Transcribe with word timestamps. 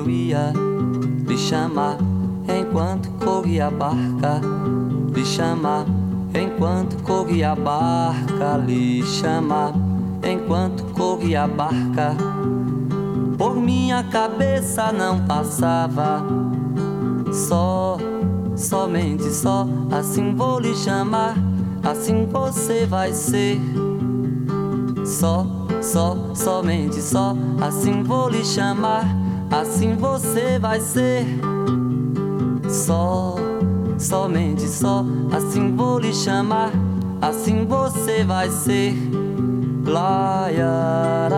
eu 0.00 0.08
ia 0.08 0.52
lhe 1.26 1.36
chamar 1.36 1.98
enquanto 2.48 3.10
corria 3.22 3.66
a 3.66 3.70
barca, 3.70 4.40
lhe 5.14 5.24
chamar 5.24 5.84
enquanto 6.34 7.02
corria 7.02 7.52
a 7.52 7.54
barca, 7.54 8.56
lhe 8.66 9.02
chamar 9.02 9.74
enquanto 10.22 10.84
corria 10.94 11.44
a 11.44 11.48
barca. 11.48 12.16
Por 13.36 13.56
minha 13.56 14.02
cabeça 14.04 14.90
não 14.90 15.26
passava 15.26 16.24
só, 17.30 17.98
somente 18.56 19.30
só, 19.30 19.66
assim 19.90 20.34
vou 20.34 20.60
lhe 20.60 20.74
chamar, 20.74 21.36
assim 21.82 22.26
você 22.26 22.86
vai 22.86 23.12
ser. 23.12 23.60
Só, 25.04 25.46
só, 25.82 26.34
somente 26.34 27.02
só, 27.02 27.34
assim 27.60 28.02
vou 28.02 28.28
lhe 28.28 28.44
chamar, 28.44 29.19
assim 29.50 29.96
você 29.96 30.58
vai 30.58 30.80
ser. 30.80 31.26
Só, 32.68 33.34
somente 33.98 34.68
só, 34.68 35.04
assim 35.32 35.74
vou 35.74 35.98
lhe 35.98 36.14
chamar, 36.14 36.70
assim 37.20 37.66
você 37.66 38.24
vai 38.24 38.48
ser. 38.50 38.94
Ya, 40.52 41.28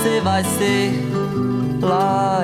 você 0.00 0.20
vai 0.20 0.42
ser. 0.42 0.92
Lá, 1.82 2.39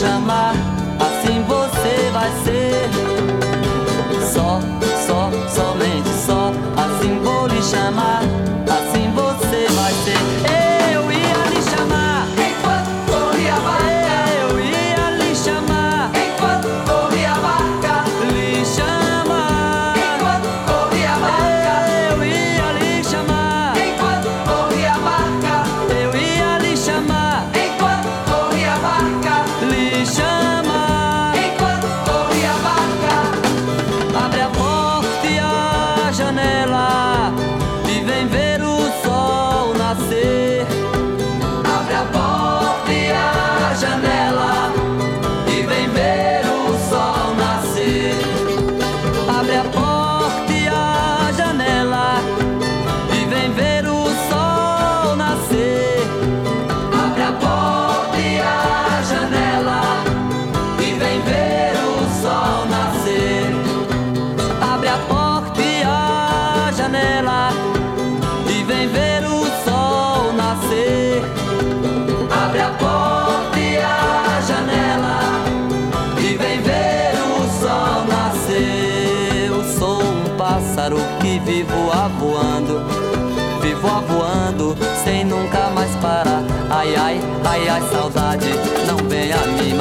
chamar 0.00 0.65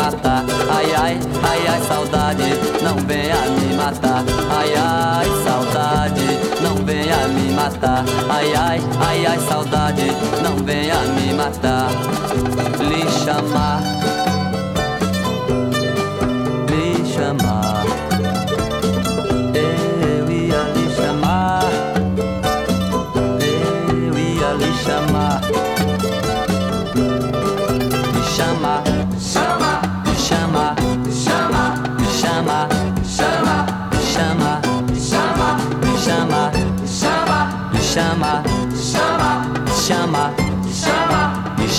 matar. 0.06 0.44
Ai 0.70 0.94
ai, 0.94 1.20
ai 1.50 1.68
ai, 1.68 1.82
saudade, 1.82 2.50
não 2.84 2.96
venha 3.08 3.42
me 3.58 3.74
matar. 3.76 4.24
Ai 4.58 4.74
ai, 4.76 5.28
saudade, 5.44 6.28
não 6.62 6.76
venha 6.86 7.28
me 7.28 7.52
matar. 7.54 8.04
Ai 8.30 8.54
ai, 8.54 8.80
ai 9.08 9.26
ai, 9.26 9.40
saudade, 9.40 10.08
não 10.44 10.56
venha 10.64 11.00
me 11.16 11.34
matar. 11.34 11.90
Lhe 12.88 13.02
chamar, 13.24 13.82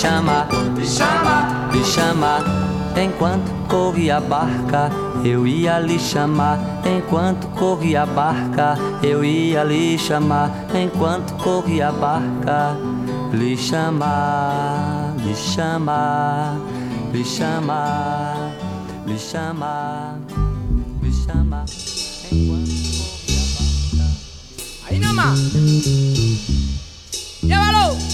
chama, 0.07 0.47
me 0.75 0.85
chama, 0.85 1.69
me 1.71 1.81
chama. 1.83 2.43
Enquanto 2.95 3.51
corria 3.67 4.17
a 4.17 4.21
barca, 4.21 4.89
eu 5.23 5.45
ia 5.45 5.79
lhe 5.79 5.99
chamar. 5.99 6.57
Enquanto 6.85 7.47
corria 7.49 8.03
a 8.03 8.05
barca, 8.05 8.77
eu 9.03 9.23
ia 9.23 9.63
lhe 9.63 9.97
chamar. 9.97 10.49
Enquanto 10.73 11.33
corria 11.43 11.89
a 11.89 11.91
barca, 11.91 12.77
lhe 13.33 13.57
chamar, 13.57 15.13
lhe 15.23 15.35
chamar, 15.35 16.55
lhe 17.11 17.23
chamar, 17.23 18.53
lhe 19.05 19.19
chamar, 19.19 20.19
lhe 21.01 21.11
chamar. 21.11 21.65
Ahí 24.87 24.99
nomás. 24.99 25.39
Llévalo. 27.43 28.06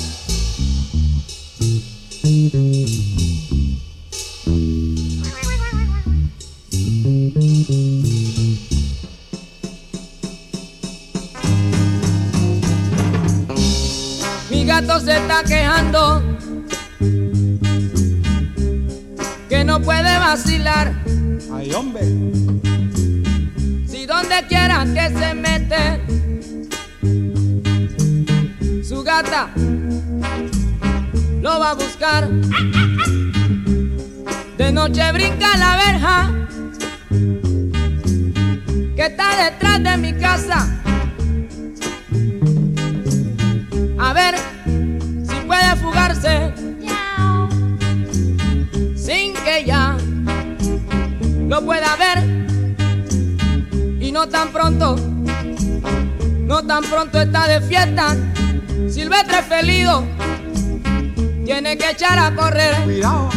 A 62.34 62.36
correr. 62.36 62.76
Cuidado. 62.84 63.30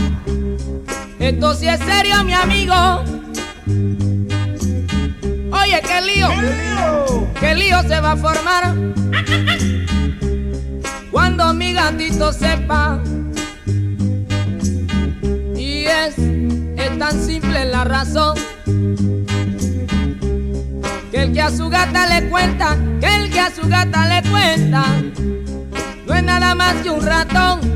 Esto 1.19 1.55
sí 1.55 1.69
es 1.69 1.81
serio, 1.81 2.25
mi 2.25 2.33
amigo. 2.33 2.75
Oye, 5.53 5.83
qué 5.83 6.01
lío, 6.03 6.29
qué 7.41 7.55
lío 7.55 7.83
se 7.83 8.01
va 8.01 8.13
a 8.13 8.17
formar 8.17 8.75
cuando 11.11 11.53
mi 11.55 11.73
gatito 11.73 12.33
sepa. 12.33 13.01
Y 15.57 15.87
es, 15.87 16.19
es 16.19 16.99
tan 16.99 17.21
simple 17.25 17.65
la 17.65 17.85
razón 17.85 18.37
que 21.11 21.23
el 21.23 21.33
que 21.33 21.41
a 21.41 21.51
su 21.51 21.69
gata 21.69 22.07
le 22.07 22.29
cuenta, 22.29 22.77
que 23.01 23.17
el 23.17 23.31
que 23.31 23.41
a 23.41 23.51
su 23.51 23.67
gata 23.69 24.07
le 24.07 24.31
cuenta, 24.31 24.85
no 26.07 26.15
es 26.15 26.23
nada 26.23 26.55
más 26.55 26.75
que 26.83 26.91
un 26.91 27.05
ratón. 27.05 27.76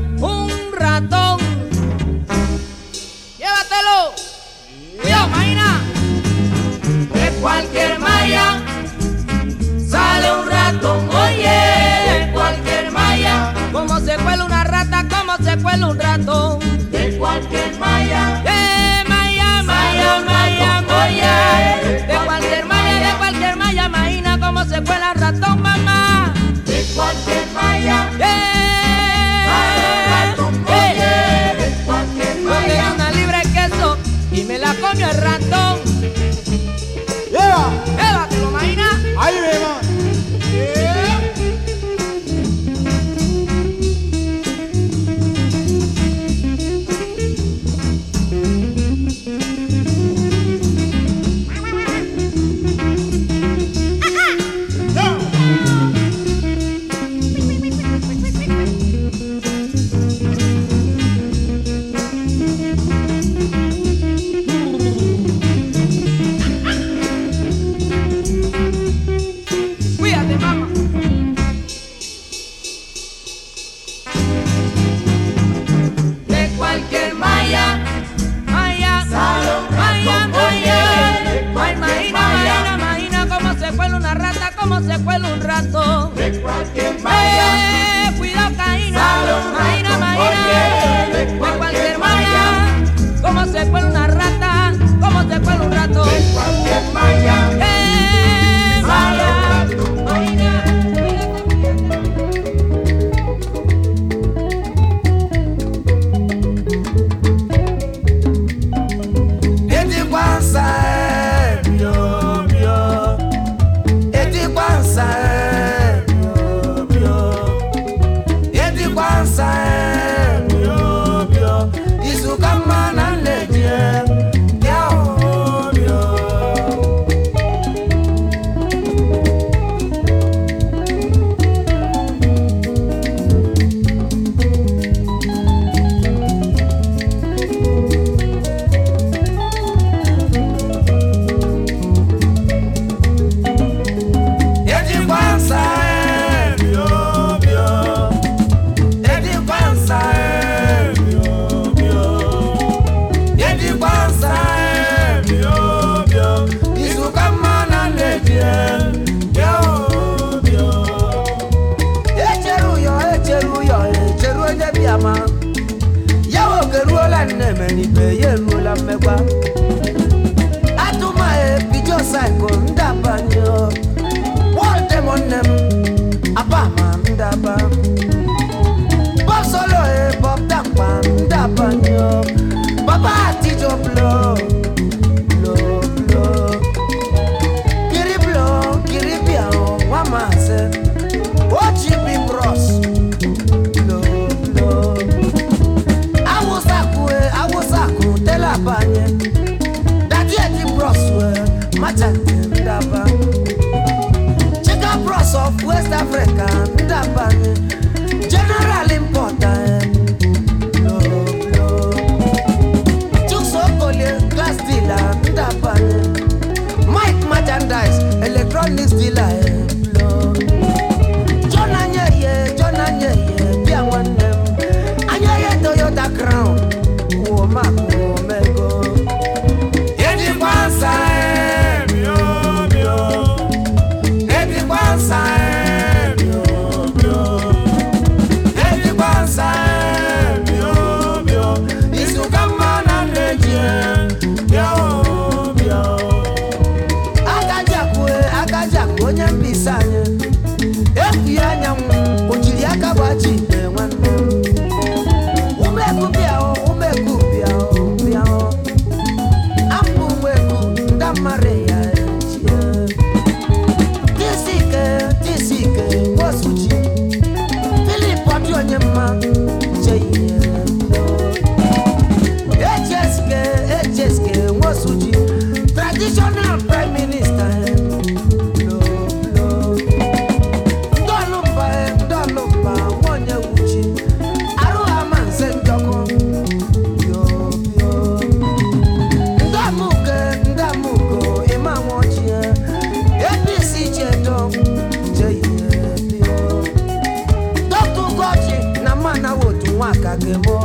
agemo 300.11 300.57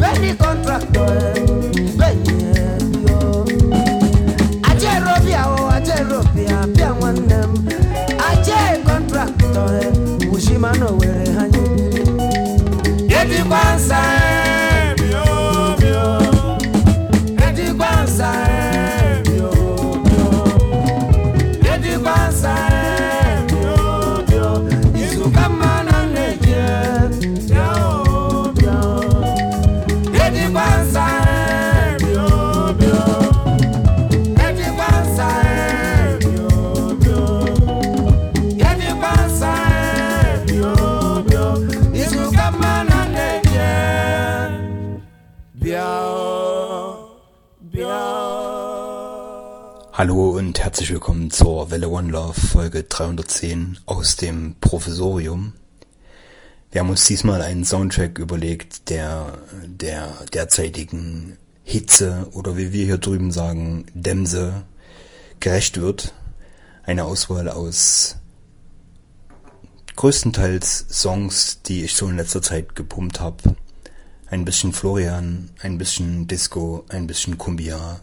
bẹ́ẹ̀ni 0.00 0.30
kọ́ńtráktọ̀ 0.40 1.04
ẹ̀ 1.26 1.34
bẹ́ẹ̀ni 1.98 2.34
ẹ̀ 2.62 2.78
bí 2.92 3.00
o. 3.16 3.30
ajẹ́rò 4.70 5.14
bí 5.24 5.32
àwọ̀ 5.42 5.62
ajẹ́rò 5.76 6.18
bí 6.34 6.42
àbí 6.60 6.80
àwọn 6.90 7.14
nẹ̀ 7.30 7.44
m 7.50 7.52
ajẹ́ 8.28 8.62
kọ́ńtráktọ̀ 8.86 9.64
ẹ̀ 9.84 9.90
wùsí 10.30 10.54
máa 10.62 10.74
nà 10.80 10.88
wẹ̀rẹ̀ 10.98 11.30
hàn 11.36 11.48
yín. 11.54 11.70
yẹ́n 13.12 13.24
ti 13.30 13.38
pa 13.50 13.60
ń 13.74 13.78
sáré. 13.88 14.27
Hallo 49.98 50.30
und 50.30 50.60
herzlich 50.60 50.90
willkommen 50.90 51.32
zur 51.32 51.72
Welle 51.72 51.88
One 51.88 52.12
Love 52.12 52.40
Folge 52.40 52.84
310 52.84 53.80
aus 53.84 54.14
dem 54.14 54.54
Professorium. 54.60 55.54
Wir 56.70 56.82
haben 56.82 56.90
uns 56.90 57.04
diesmal 57.06 57.42
einen 57.42 57.64
Soundtrack 57.64 58.20
überlegt, 58.20 58.90
der 58.90 59.38
der 59.66 60.12
derzeitigen 60.32 61.36
Hitze 61.64 62.28
oder 62.30 62.56
wie 62.56 62.72
wir 62.72 62.84
hier 62.84 62.98
drüben 62.98 63.32
sagen, 63.32 63.86
Dämse 63.92 64.62
gerecht 65.40 65.80
wird. 65.80 66.14
Eine 66.84 67.02
Auswahl 67.02 67.48
aus 67.48 68.18
größtenteils 69.96 70.86
Songs, 70.90 71.62
die 71.62 71.82
ich 71.82 71.96
so 71.96 72.06
in 72.06 72.18
letzter 72.18 72.40
Zeit 72.40 72.76
gepumpt 72.76 73.18
habe. 73.18 73.56
Ein 74.30 74.44
bisschen 74.44 74.72
Florian, 74.72 75.50
ein 75.60 75.76
bisschen 75.76 76.28
Disco, 76.28 76.84
ein 76.88 77.08
bisschen 77.08 77.36
Kumbia. 77.36 77.98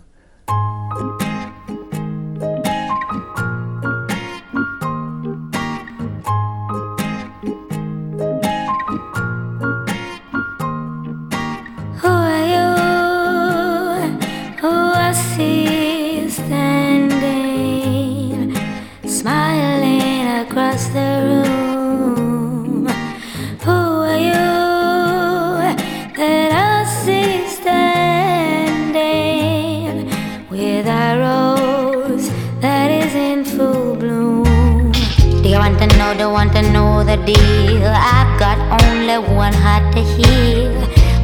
know 36.75 37.05
the 37.05 37.17
deal. 37.31 37.91
I've 38.15 38.31
got 38.37 38.57
only 38.79 39.17
one 39.43 39.53
heart 39.53 39.85
to 39.95 40.01
heal, 40.15 40.73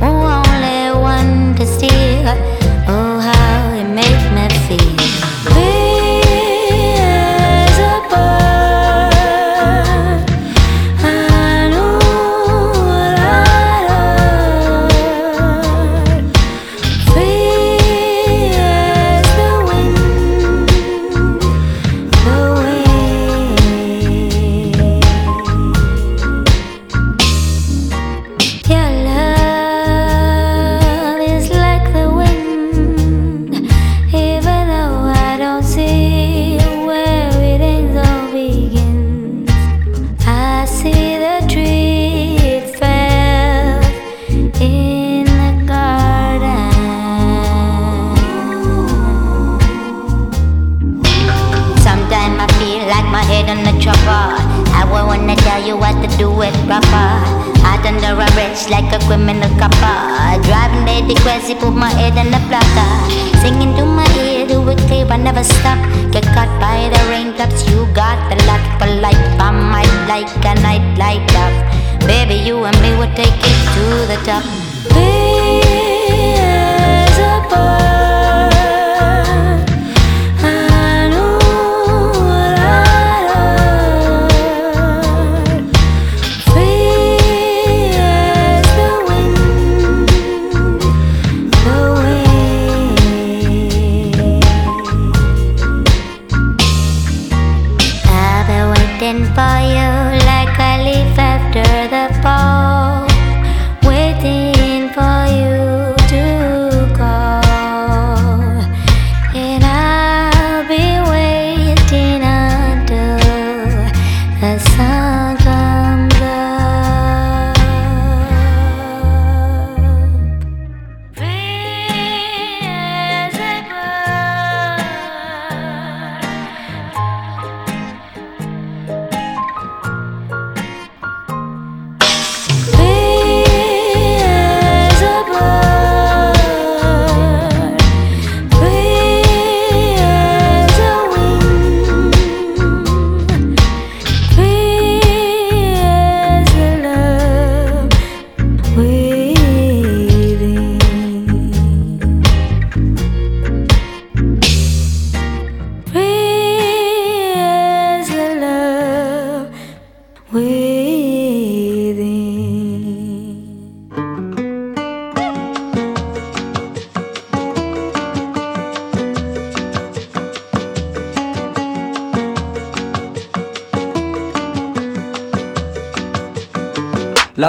only 0.02 0.80
one 1.14 1.56
to 1.58 1.66
steal. 1.76 2.28
Oh, 2.88 3.20
how 3.28 3.74
it 3.82 3.90
makes 4.00 4.26
me 4.36 4.46
feel. 4.68 5.81
Lady 61.26 61.60
put 61.60 61.72
my 61.72 61.90
head 61.90 62.16
in 62.16 62.32
the 62.32 62.40
blocker. 62.48 62.92
Singing 63.42 63.76
to 63.76 63.86
my 63.86 64.08
ear, 64.18 64.48
do 64.48 64.68
it 64.70 64.78
clear, 64.88 65.06
never 65.18 65.44
stop. 65.44 65.78
Get 66.12 66.24
caught 66.34 66.52
by 66.62 66.88
the 66.88 67.02
raindrops, 67.10 67.70
you 67.70 67.86
got 67.94 68.18
the 68.30 68.38
luck 68.46 68.64
for 68.80 68.88
life. 69.02 69.20
I 69.40 69.52
might 69.52 69.92
like 70.08 70.32
a 70.46 70.56
night 70.62 70.98
light 70.98 71.36
up. 71.36 71.54
Baby, 72.08 72.36
you 72.36 72.64
and 72.64 72.82
me 72.82 72.96
will 72.96 73.14
take 73.16 73.36
it 73.52 73.60
to 73.76 73.86
the 74.08 74.18
top. 74.24 74.44
Free 74.94 75.31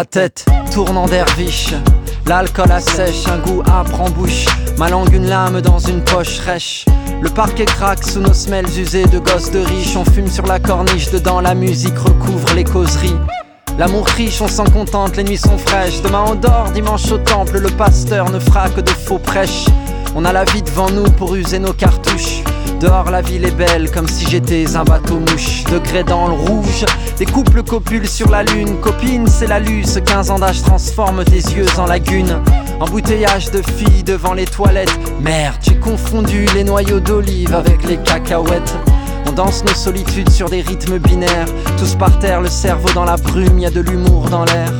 La 0.02 0.06
tête 0.06 0.46
tourne 0.72 0.96
en 0.96 1.06
derviche, 1.06 1.74
l'alcool 2.26 2.72
assèche, 2.72 3.24
un 3.28 3.38
goût 3.38 3.62
âpre 3.68 4.00
en 4.00 4.10
bouche, 4.10 4.46
ma 4.76 4.88
langue 4.88 5.14
une 5.14 5.28
lame 5.28 5.60
dans 5.60 5.78
une 5.78 6.02
poche 6.02 6.40
rêche. 6.40 6.86
Le 7.20 7.30
parquet 7.30 7.66
craque 7.66 8.02
sous 8.02 8.18
nos 8.18 8.34
semelles 8.34 8.66
usées 8.76 9.04
de 9.04 9.20
gosses 9.20 9.52
de 9.52 9.60
riches, 9.60 9.94
on 9.94 10.04
fume 10.04 10.26
sur 10.26 10.44
la 10.44 10.58
corniche, 10.58 11.12
dedans 11.12 11.40
la 11.40 11.54
musique 11.54 11.96
recouvre 11.96 12.52
les 12.56 12.64
causeries. 12.64 13.14
L'amour 13.78 14.08
riche, 14.08 14.40
on 14.40 14.48
s'en 14.48 14.64
contente, 14.64 15.16
les 15.16 15.22
nuits 15.22 15.38
sont 15.38 15.56
fraîches. 15.56 16.02
Demain 16.02 16.24
on 16.26 16.34
dort, 16.34 16.72
dimanche 16.74 17.08
au 17.12 17.18
temple, 17.18 17.60
le 17.60 17.70
pasteur 17.70 18.28
ne 18.30 18.40
fera 18.40 18.70
que 18.70 18.80
de 18.80 18.90
faux 18.90 19.20
prêches. 19.20 19.66
On 20.16 20.24
a 20.24 20.32
la 20.32 20.42
vie 20.46 20.62
devant 20.62 20.90
nous 20.90 21.08
pour 21.12 21.36
user 21.36 21.60
nos 21.60 21.74
cartouches. 21.74 22.42
Dehors 22.80 23.12
la 23.12 23.22
ville 23.22 23.44
est 23.44 23.56
belle 23.56 23.88
comme 23.92 24.08
si 24.08 24.28
j'étais 24.28 24.74
un 24.74 24.82
bateau 24.82 25.20
mouche 25.20 25.62
Degré 25.70 26.02
dans 26.02 26.26
le 26.26 26.34
rouge, 26.34 26.84
des 27.24 27.32
couples 27.32 27.62
copulent 27.62 28.08
sur 28.08 28.28
la 28.30 28.42
lune. 28.42 28.80
Copine 28.80 29.28
c'est 29.28 29.46
la 29.46 29.60
luce, 29.60 29.96
15 30.04 30.32
ans 30.32 30.40
d'âge 30.40 30.60
transforme 30.60 31.22
tes 31.24 31.36
yeux 31.36 31.66
en 31.78 31.86
lagune 31.86 32.42
Embouteillage 32.80 33.52
de 33.52 33.62
filles 33.62 34.02
devant 34.02 34.32
les 34.32 34.44
toilettes. 34.44 34.98
Merde 35.20 35.54
j'ai 35.62 35.76
confondu 35.76 36.46
les 36.52 36.64
noyaux 36.64 36.98
d'olive 36.98 37.54
avec 37.54 37.84
les 37.84 37.98
cacahuètes. 37.98 38.76
On 39.28 39.32
danse 39.32 39.62
nos 39.62 39.74
solitudes 39.74 40.30
sur 40.30 40.50
des 40.50 40.62
rythmes 40.62 40.98
binaires. 40.98 41.46
Tous 41.78 41.94
par 41.94 42.18
terre, 42.18 42.40
le 42.40 42.48
cerveau 42.48 42.88
dans 42.92 43.04
la 43.04 43.16
brume, 43.16 43.60
y 43.60 43.66
a 43.66 43.70
de 43.70 43.80
l'humour 43.80 44.28
dans 44.28 44.44
l'air. 44.44 44.72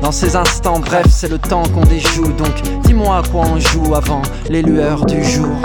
Dans 0.00 0.12
ces 0.12 0.36
instants, 0.36 0.80
bref, 0.80 1.08
c'est 1.10 1.28
le 1.28 1.38
temps 1.38 1.64
qu'on 1.74 1.84
déjoue. 1.84 2.32
Donc, 2.32 2.54
dis-moi 2.86 3.18
à 3.18 3.22
quoi 3.22 3.42
on 3.42 3.60
joue 3.60 3.94
avant 3.94 4.22
les 4.48 4.62
lueurs 4.62 5.04
du 5.04 5.22
jour. 5.22 5.58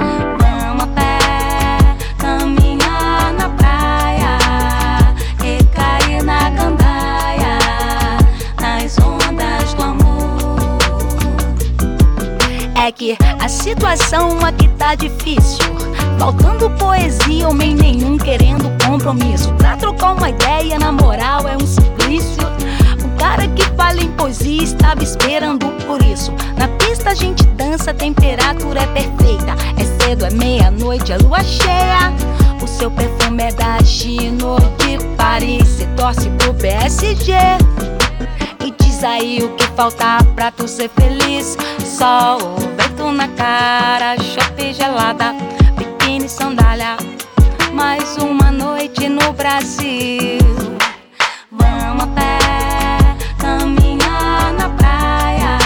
A 13.46 13.48
situação 13.48 14.40
aqui 14.44 14.68
tá 14.70 14.96
difícil. 14.96 15.64
Faltando 16.18 16.68
poesia, 16.72 17.48
homem 17.48 17.76
nenhum 17.76 18.18
querendo 18.18 18.72
compromisso. 18.84 19.54
Pra 19.54 19.78
trocar 19.78 20.14
uma 20.14 20.32
ideia, 20.32 20.80
na 20.80 20.92
moral, 20.92 21.48
é 21.48 21.56
um 21.56 21.68
suplício. 21.68 22.42
O 23.04 23.20
cara 23.20 23.48
que 23.50 23.64
fala 23.78 24.02
em 24.02 24.12
poesia 24.14 24.64
estava 24.64 25.04
esperando 25.04 25.68
por 25.86 26.02
isso. 26.02 26.34
Na 26.58 26.68
pista 26.70 27.12
a 27.12 27.14
gente 27.14 27.46
dança, 27.50 27.92
a 27.92 27.94
temperatura 27.94 28.82
é 28.82 28.88
perfeita. 28.88 29.56
É 29.78 30.04
cedo, 30.04 30.26
é 30.26 30.32
meia-noite, 30.32 31.12
é 31.12 31.18
lua 31.20 31.44
cheia. 31.44 32.12
O 32.64 32.66
seu 32.66 32.90
perfume 32.90 33.44
é 33.44 33.52
da 33.52 33.78
Chino 33.84 34.56
de 34.80 34.98
Paris. 35.16 35.68
Você 35.68 35.86
torce 35.96 36.30
pro 36.32 36.52
PSG. 36.56 37.34
E 38.66 38.72
diz 38.72 39.04
aí 39.04 39.44
o 39.44 39.50
que 39.50 39.68
falta 39.76 40.18
pra 40.36 40.50
tu 40.50 40.68
ser 40.68 40.90
feliz. 40.90 41.56
Sol, 41.86 42.40
vento 42.86 43.12
na 43.12 43.28
cara, 43.30 44.16
chope 44.18 44.74
gelada, 44.74 45.34
biquíni, 45.78 46.30
sandália. 46.30 46.98
Mais 47.74 48.18
uma 48.18 48.52
noite 48.52 49.10
no 49.10 49.34
Brasil. 49.34 50.40
Vamos 51.52 52.04
a 52.04 52.08
pé, 52.08 52.38
caminhar 53.40 54.54
na 54.54 54.70
praia, 54.70 55.58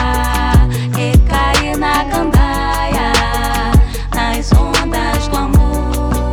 recair 0.95 1.77
na 1.77 2.03
gandaia, 2.03 3.11
nas 4.15 4.51
ondas 4.53 5.27
do 5.27 5.37
amor. 5.37 6.31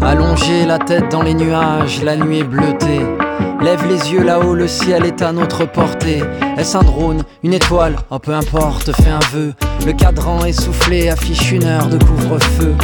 Allonger 0.00 0.66
la 0.66 0.78
tête 0.78 1.10
dans 1.10 1.22
les 1.22 1.34
nuages, 1.34 2.02
la 2.02 2.16
nuit 2.16 2.44
bleutée. 2.44 3.15
Lève 3.60 3.86
les 3.88 4.12
yeux 4.12 4.22
là-haut, 4.22 4.54
le 4.54 4.68
ciel 4.68 5.06
est 5.06 5.22
à 5.22 5.32
notre 5.32 5.64
portée. 5.64 6.22
Est-ce 6.58 6.76
un 6.76 6.82
drone, 6.82 7.24
une 7.42 7.54
étoile? 7.54 7.96
Oh 8.10 8.18
peu 8.18 8.34
importe, 8.34 8.92
fais 8.92 9.10
un 9.10 9.18
vœu. 9.32 9.54
Le 9.86 9.92
cadran 9.92 10.44
essoufflé 10.44 11.08
affiche 11.08 11.52
une 11.52 11.64
heure 11.64 11.88
de 11.88 11.98
couvre-feu. 11.98 12.74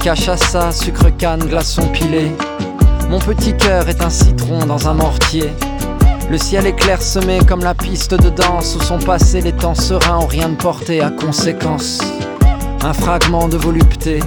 Cachaça, 0.00 0.70
sucre 0.70 1.08
canne, 1.16 1.44
glaçon 1.44 1.88
pilé. 1.88 2.30
Mon 3.08 3.18
petit 3.18 3.56
cœur 3.56 3.88
est 3.88 4.02
un 4.02 4.10
citron 4.10 4.66
dans 4.66 4.86
un 4.86 4.94
mortier. 4.94 5.50
Le 6.30 6.38
ciel 6.38 6.66
est 6.66 6.76
clairsemé 6.76 7.38
comme 7.46 7.64
la 7.64 7.74
piste 7.74 8.14
de 8.14 8.28
danse 8.28 8.76
où 8.76 8.82
sont 8.82 8.98
passés 8.98 9.40
les 9.40 9.52
temps 9.52 9.74
sereins 9.74 10.18
ont 10.18 10.26
rien 10.26 10.50
de 10.50 10.56
porté 10.56 11.00
à 11.00 11.10
conséquence. 11.10 12.00
Un 12.82 12.92
fragment 12.92 13.48
de 13.48 13.56
volupté, 13.56 14.20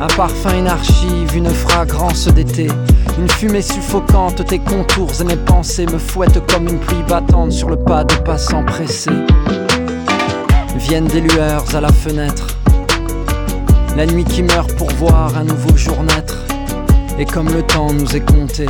un 0.00 0.06
parfum, 0.16 0.58
une 0.58 0.66
archive, 0.66 1.36
une 1.36 1.50
fragrance 1.50 2.28
d'été. 2.28 2.68
Une 3.18 3.28
fumée 3.28 3.62
suffocante, 3.62 4.44
tes 4.44 4.58
contours 4.58 5.12
et 5.20 5.24
mes 5.24 5.36
pensées 5.36 5.86
me 5.86 5.98
fouettent 5.98 6.44
comme 6.52 6.68
une 6.68 6.80
pluie 6.80 7.02
battante 7.08 7.52
sur 7.52 7.68
le 7.68 7.76
pas 7.76 8.04
de 8.04 8.14
passants 8.16 8.64
pressés. 8.64 9.10
Viennent 10.76 11.06
des 11.06 11.20
lueurs 11.20 11.64
à 11.74 11.80
la 11.80 11.92
fenêtre. 11.92 12.58
La 13.96 14.06
nuit 14.06 14.24
qui 14.24 14.42
meurt 14.42 14.74
pour 14.74 14.90
voir 14.92 15.36
un 15.38 15.44
nouveau 15.44 15.76
jour 15.76 16.02
naître. 16.02 16.38
Et 17.18 17.24
comme 17.24 17.48
le 17.52 17.62
temps 17.62 17.92
nous 17.92 18.16
est 18.16 18.24
compté, 18.24 18.66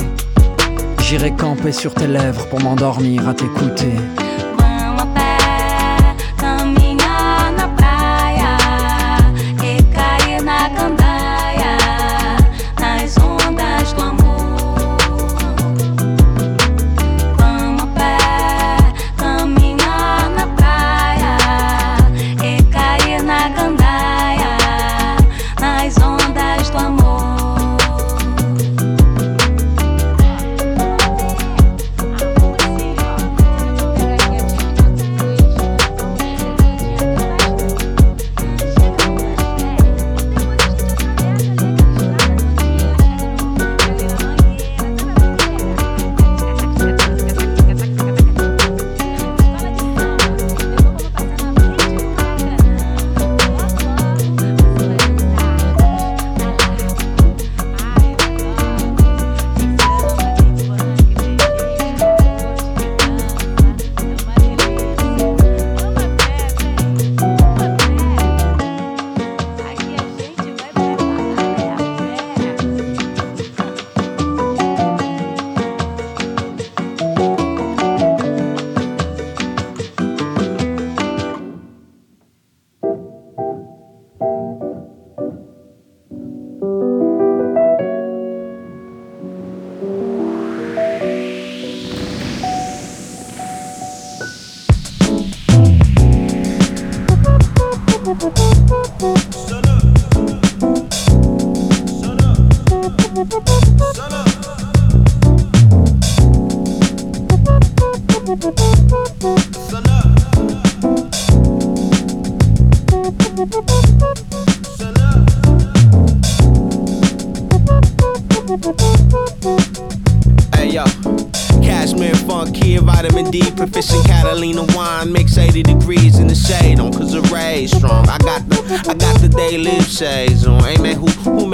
j'irai 1.00 1.32
camper 1.32 1.72
sur 1.72 1.94
tes 1.94 2.06
lèvres 2.06 2.46
pour 2.48 2.60
m'endormir 2.60 3.26
à 3.26 3.32
t'écouter. 3.32 3.94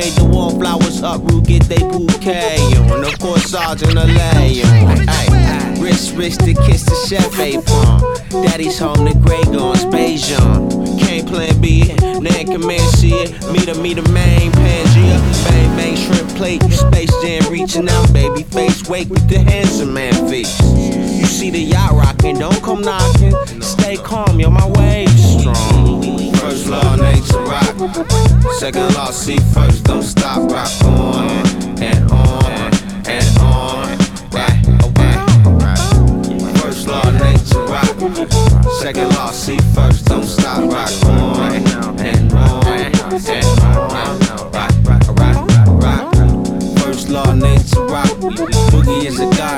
Made 0.00 0.12
the 0.14 0.24
wallflowers 0.24 1.02
uproot, 1.02 1.44
get 1.44 1.62
they 1.64 1.78
bouquet 1.78 2.56
on? 2.88 3.04
Of 3.04 3.18
course, 3.18 3.44
Sergeant 3.44 3.96
Alley 3.96 4.62
on. 4.62 4.96
Hey, 5.06 5.80
wrist, 5.80 6.16
wrist 6.16 6.40
to 6.40 6.54
kiss 6.54 6.84
the 6.84 6.96
chef 7.06 7.28
from. 7.34 8.00
Daddy's 8.44 8.78
home, 8.78 9.04
the 9.04 9.14
Grey 9.24 9.42
Guns, 9.52 9.84
Beijing. 9.84 10.98
Can't 10.98 11.28
plan 11.28 11.60
B, 11.60 11.92
Nan 12.00 12.46
command 12.46 12.88
C 12.96 13.12
it. 13.12 13.30
Meet 13.52 13.68
a, 13.68 13.74
meet 13.74 13.98
a 13.98 14.08
main 14.10 14.50
Pangea. 14.52 15.18
Bang, 15.44 15.76
bang, 15.76 15.96
shrimp 15.96 16.30
plate. 16.30 16.62
Space 16.72 17.12
Jam 17.22 17.42
reaching 17.52 17.88
out, 17.88 18.10
baby 18.12 18.44
face. 18.44 18.88
Wake 18.88 19.10
with 19.10 19.28
the 19.28 19.38
handsome 19.38 19.92
man 19.92 20.14
face. 20.28 20.58
You 21.20 21.26
see 21.26 21.50
the 21.50 21.60
yacht 21.60 21.92
rocking, 21.92 22.38
don't 22.38 22.62
come 22.62 22.80
knocking. 22.80 23.34
Stay 23.60 23.96
calm, 23.96 24.40
yo, 24.40 24.48
my 24.48 24.66
waves 24.66 25.40
strong. 25.40 26.19
First 26.50 26.66
law, 26.66 26.96
nature 26.96 27.44
rock. 27.44 27.76
Second 28.58 28.92
law, 28.96 29.12
see 29.12 29.38
first, 29.54 29.84
don't 29.84 30.02
stop, 30.02 30.50
rock 30.50 30.68
on 30.82 31.30
and 31.80 32.10
on 32.10 32.74
and 33.06 33.38
on. 33.38 33.96
First 36.56 36.88
law, 36.88 37.08
nature 37.12 37.62
rock. 37.66 37.86
Second 38.80 39.10
law, 39.10 39.30
see 39.30 39.58
first, 39.72 40.06
don't 40.06 40.24
stop, 40.24 40.68
rock 40.72 40.90
on 41.04 41.52
and 41.52 42.32
on 42.32 42.66
and 42.66 43.00
on. 43.00 43.89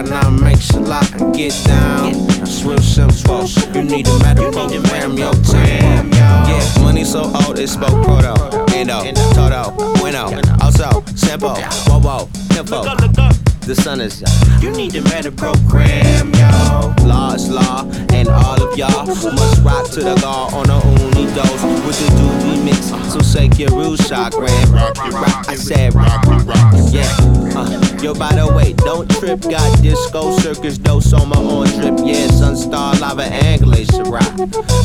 Is 0.02 0.10
a 0.10 0.12
god, 0.12 0.22
now 0.22 0.30
makes 0.30 0.70
a 0.70 0.80
lot 0.80 1.20
and 1.20 1.34
get 1.34 1.52
down. 1.64 2.46
Swim 2.46 2.78
simple, 2.78 3.46
you 3.74 3.82
need 3.82 4.06
a 4.06 4.18
medical 4.18 4.52
program, 4.52 5.18
yo, 5.18 5.32
tam. 5.32 6.10
Yeah, 6.12 6.74
money 6.82 7.04
so 7.04 7.32
old, 7.46 7.58
it 7.58 7.68
spoke 7.68 8.04
proto. 8.04 8.34
Endo, 8.74 9.02
Toto, 9.34 9.72
Bueno, 9.98 10.30
also, 10.60 11.04
Sample, 11.14 11.54
Whoa, 11.86 12.00
whoa, 12.00 12.28
Info. 12.58 13.51
The 13.64 13.76
sun 13.76 14.00
is 14.00 14.22
up. 14.24 14.62
You 14.62 14.70
need 14.72 14.96
a 14.96 15.02
better 15.02 15.30
program, 15.30 16.32
yo. 16.34 16.94
Law 17.06 17.34
is 17.34 17.48
law, 17.48 17.88
and 18.12 18.28
all 18.28 18.60
of 18.60 18.76
y'all 18.76 19.06
must 19.06 19.62
rock 19.62 19.88
to 19.90 20.00
the 20.00 20.18
law 20.20 20.52
on 20.52 20.68
a 20.68 20.82
only 20.82 21.26
dose 21.34 21.62
with 21.86 21.98
the 21.98 22.08
doobie 22.18 22.64
mix. 22.64 22.90
So 23.12 23.20
shake 23.20 23.58
your 23.58 23.96
shot, 23.96 24.32
grand. 24.32 24.68
Rock, 24.70 24.96
rock, 25.12 25.48
I 25.48 25.54
said 25.54 25.94
rock, 25.94 26.24
rock, 26.26 26.74
yeah. 26.90 27.08
Uh, 27.54 27.68
yo, 28.02 28.14
by 28.14 28.34
the 28.34 28.52
way, 28.52 28.72
don't 28.72 29.08
trip. 29.18 29.40
Got 29.42 29.82
disco 29.82 30.36
circus, 30.38 30.78
dose 30.78 31.12
on 31.12 31.28
my 31.28 31.36
own 31.36 31.66
trip. 31.66 31.98
Yeah, 32.02 32.28
sunstar, 32.28 32.98
lava, 33.00 33.24
and 33.24 33.62
glacier 33.62 34.04
rock. 34.04 34.32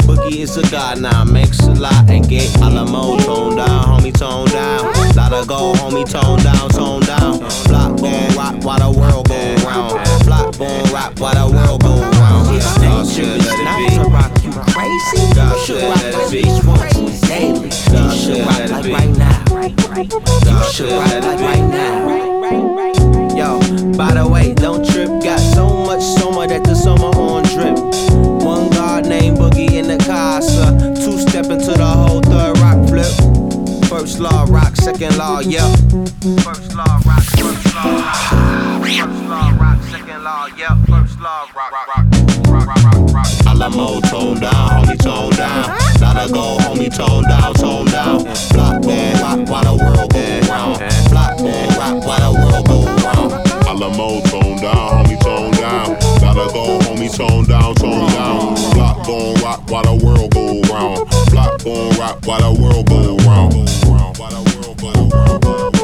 Boogie 0.05 0.39
is 0.39 0.57
a 0.57 0.69
god 0.69 1.01
now, 1.01 1.23
makes 1.23 1.59
a 1.61 1.71
lot 1.71 2.09
and 2.09 2.27
get 2.27 2.55
Alamo 2.61 3.17
tone 3.19 3.55
down, 3.55 3.85
homie, 3.85 4.13
tone 4.13 4.47
down. 4.49 4.85
Lot 5.15 5.33
of 5.33 5.47
go, 5.47 5.73
homie, 5.73 6.09
tone 6.09 6.39
down, 6.39 6.69
tone 6.69 7.01
down. 7.01 7.39
Block, 7.67 7.97
boom, 7.97 8.37
rock, 8.37 8.63
while 8.67 8.91
the 8.91 8.99
world 8.99 9.29
go 9.29 9.55
round. 9.65 9.93
Block, 10.25 10.57
boom, 10.57 10.83
rock, 10.91 11.13
while 11.19 11.33
the 11.33 11.55
world 11.55 11.81
go 11.81 12.01
round. 12.19 12.59
God 12.81 13.07
should 13.07 13.39
let 13.39 13.59
it 13.63 13.95
be. 13.95 14.11
rock 14.11 14.43
you 14.43 14.51
crazy. 14.51 15.23
You 15.23 15.55
should 15.63 15.83
rock 15.83 16.03
like 16.03 16.31
be. 16.31 16.43
once 16.67 17.21
daily. 17.21 17.69
You 17.69 18.11
should 18.11 18.45
rock 18.45 18.59
let 18.59 18.69
it 18.69 18.71
like 18.71 18.83
be. 18.83 18.91
right 18.91 19.17
now. 19.17 19.43
You 20.51 20.71
should 20.73 20.91
rock 20.91 21.23
like 21.23 21.39
right 21.39 21.63
now. 21.63 21.97
Yo, 23.37 23.59
by 23.95 24.13
the 24.15 24.27
way, 24.27 24.53
don't 24.53 24.85
trip. 24.85 25.16
Second 34.87 35.17
law, 35.17 35.39
yeah. 35.41 35.75
First 36.47 36.73
law 36.73 36.87
rock, 37.05 37.23
first 37.35 37.75
law 37.75 37.91
rock. 37.99 38.15
First 38.81 39.27
law 39.27 39.51
rock, 39.59 39.81
second 39.91 40.23
law, 40.23 40.47
yeah. 40.55 40.85
First 40.85 41.19
law 41.19 41.45
rock, 41.53 41.71
rock, 41.71 41.87
rock, 41.87 42.05
rock, 42.47 42.67
rock, 42.67 42.83
rock, 42.85 43.13
rock. 43.13 43.27
Alamo 43.47 43.99
tone 43.99 44.39
down, 44.39 44.53
homie 44.53 44.97
tone 44.97 45.31
down. 45.31 45.77
Gotta 45.99 46.31
go, 46.31 46.57
homie 46.63 46.89
tone 46.95 47.23
down, 47.23 47.53
tone 47.55 47.85
down. 47.87 48.23
Block 48.53 48.81
boom, 48.81 49.11
rock 49.19 49.49
while 49.49 49.63
the 49.67 49.83
world 49.83 50.13
go 50.13 50.39
round. 50.47 50.79
Block 51.11 51.37
boom, 51.37 51.67
rock 51.75 52.05
while 52.07 52.23
the 52.23 52.39
world 52.39 52.65
go 52.67 52.85
round. 53.03 53.67
Alamo, 53.67 54.21
tone 54.31 54.55
down, 54.61 55.03
homie, 55.03 55.19
tone 55.19 55.51
down. 55.51 55.99
Gotta 56.21 56.47
go, 56.53 56.79
homie, 56.87 57.13
tone 57.13 57.43
down, 57.43 57.75
tone 57.75 58.07
down. 58.11 58.55
Block 58.73 59.05
gon' 59.05 59.35
rock 59.43 59.69
while 59.69 59.83
the 59.83 60.05
world 60.05 60.31
go 60.33 60.61
round. 60.73 61.09
Block 61.29 61.61
gon' 61.65 61.89
rock 61.99 62.25
while 62.25 62.39
the 62.39 62.61
world 62.61 62.87
go 62.87 63.17
round. 63.27 63.67
While 65.17 65.76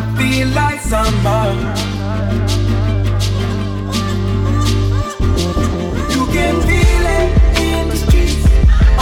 I 0.00 0.16
feel 0.16 0.48
like 0.48 0.80
summer. 0.80 1.46
You 6.14 6.24
can 6.34 6.54
feel 6.68 7.04
it 7.18 7.28
in 7.60 7.88
the 7.90 7.96
streets 7.96 8.46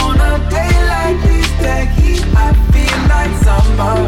on 0.03 0.17
a 0.19 0.51
day 0.51 0.75
like 0.95 1.19
this. 1.23 1.49
The 1.63 1.77
heat 1.97 2.25
I 2.35 2.53
feel 2.73 2.99
like 3.15 3.35
summer. 3.45 4.08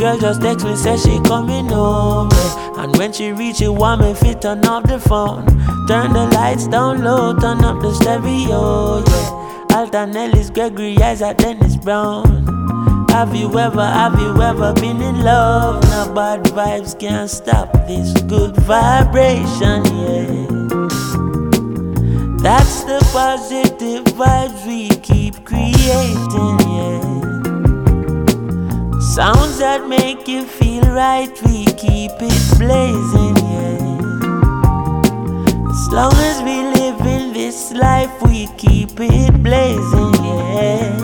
Just 0.00 0.40
text 0.40 0.64
me, 0.64 0.76
say 0.76 0.96
she 0.96 1.20
coming 1.20 1.70
over. 1.70 2.34
And 2.80 2.96
when 2.96 3.12
she 3.12 3.32
reach 3.32 3.60
you, 3.60 3.72
want 3.72 4.00
me 4.00 4.14
fit 4.14 4.40
turn 4.40 4.64
off 4.64 4.84
the 4.84 4.98
phone. 4.98 5.44
Turn 5.86 6.12
the 6.12 6.26
lights 6.32 6.66
down 6.68 7.02
low, 7.04 7.38
turn 7.38 7.62
up 7.64 7.82
the 7.82 7.92
stereo, 7.92 9.04
yeah. 9.06 9.76
Alton 9.76 10.16
Ellis, 10.16 10.48
Gregory 10.50 10.96
Isaac, 10.98 11.36
Dennis 11.36 11.76
Brown. 11.76 13.06
Have 13.10 13.34
you 13.34 13.58
ever, 13.58 13.84
have 13.84 14.18
you 14.18 14.40
ever 14.40 14.72
been 14.74 15.02
in 15.02 15.22
love? 15.22 15.82
Now 15.84 16.14
bad 16.14 16.44
vibes 16.44 16.98
can't 16.98 17.28
stop 17.28 17.72
this 17.86 18.12
good 18.22 18.56
vibration, 18.56 19.84
yeah. 19.84 20.46
That's 22.42 22.84
the 22.84 23.06
positive 23.12 24.04
vibes 24.16 24.66
we 24.66 24.88
keep 25.00 25.44
creating, 25.44 26.58
yeah. 26.70 27.19
Sounds 29.10 29.58
that 29.58 29.88
make 29.88 30.28
you 30.28 30.44
feel 30.44 30.84
right, 30.84 31.28
we 31.42 31.64
keep 31.64 32.12
it 32.22 32.58
blazing, 32.58 33.36
yeah. 33.50 33.74
As 35.68 35.88
long 35.90 36.14
as 36.14 36.40
we 36.44 36.62
live 36.78 37.00
in 37.00 37.32
this 37.32 37.72
life, 37.72 38.22
we 38.22 38.46
keep 38.56 39.00
it 39.00 39.42
blazing, 39.42 40.14
yeah. 40.22 40.94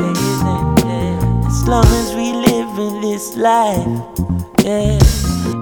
As 1.48 1.66
long 1.66 1.84
as 1.84 2.14
we 2.14 2.32
live 2.32 2.78
in 2.78 3.00
this 3.00 3.36
life, 3.36 3.84
yeah. 4.64 5.00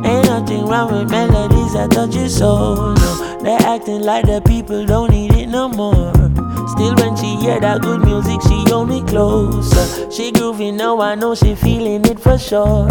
Ain't 0.04 0.26
nothing 0.26 0.66
wrong 0.66 0.92
with 0.92 1.10
melodies 1.10 1.72
that 1.72 1.92
touch 1.92 2.14
your 2.14 2.28
soul, 2.28 2.92
no. 2.92 3.38
They're 3.42 3.62
acting 3.62 4.02
like 4.02 4.26
the 4.26 4.42
people 4.42 4.84
don't 4.84 5.10
need 5.10 5.32
it 5.32 5.46
no 5.46 5.68
more. 5.70 6.13
Still, 6.68 6.94
when 6.96 7.16
she 7.16 7.36
hear 7.36 7.60
that 7.60 7.82
good 7.82 8.04
music, 8.04 8.40
she 8.42 8.64
hold 8.68 8.88
me 8.88 9.02
closer. 9.02 10.10
She 10.10 10.32
groovy 10.32 10.72
now, 10.72 11.00
I 11.00 11.14
know 11.14 11.34
she 11.34 11.54
feeling 11.54 12.04
it 12.06 12.18
for 12.18 12.38
sure. 12.38 12.88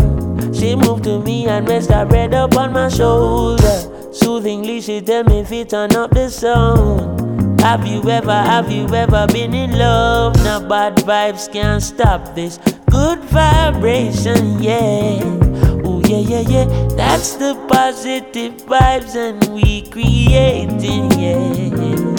She 0.54 0.76
moved 0.76 1.04
to 1.06 1.20
me 1.20 1.48
and 1.48 1.68
rest 1.68 1.90
her 1.90 2.06
head 2.06 2.34
up 2.34 2.56
on 2.56 2.74
my 2.74 2.90
shoulder. 2.90 4.12
Soothingly, 4.14 4.82
she 4.82 5.02
tell 5.02 5.24
me 5.24 5.40
if 5.40 5.52
it 5.52 5.70
turn 5.70 5.96
up 5.96 6.12
the 6.12 6.30
sound. 6.30 7.60
Have 7.62 7.88
you 7.88 8.04
ever, 8.10 8.32
have 8.32 8.70
you 8.70 8.88
ever 8.94 9.26
been 9.28 9.54
in 9.54 9.78
love? 9.78 10.36
Now 10.44 10.68
bad 10.68 10.98
vibes 10.98 11.52
can't 11.52 11.82
stop 11.82 12.36
this 12.36 12.60
good 12.92 13.20
vibration, 13.22 14.62
yeah. 14.62 15.22
Oh 15.86 16.02
yeah, 16.06 16.20
yeah, 16.20 16.42
yeah. 16.42 16.66
That's 16.96 17.36
the 17.36 17.56
positive 17.68 18.54
vibes 18.68 19.16
and 19.16 19.54
we 19.54 19.90
creating, 19.90 21.12
yeah. 21.20 22.13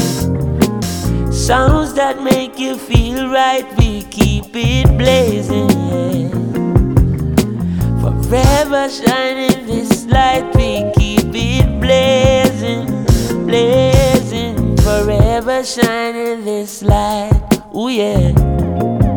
Sounds 1.44 1.92
that 1.92 2.22
make 2.22 2.58
you 2.58 2.78
feel 2.78 3.28
right, 3.28 3.66
we 3.76 4.04
keep 4.04 4.46
it 4.54 4.86
blazing. 4.96 5.68
Forever 8.00 8.88
shining 8.88 9.66
this 9.66 10.06
light, 10.06 10.50
we 10.56 10.90
keep 10.96 11.34
it 11.34 11.80
blazing, 11.82 12.86
blazing. 13.44 14.74
Forever 14.78 15.62
shining 15.62 16.46
this 16.46 16.82
light, 16.82 17.38
oh 17.74 17.88
yeah. 17.88 19.13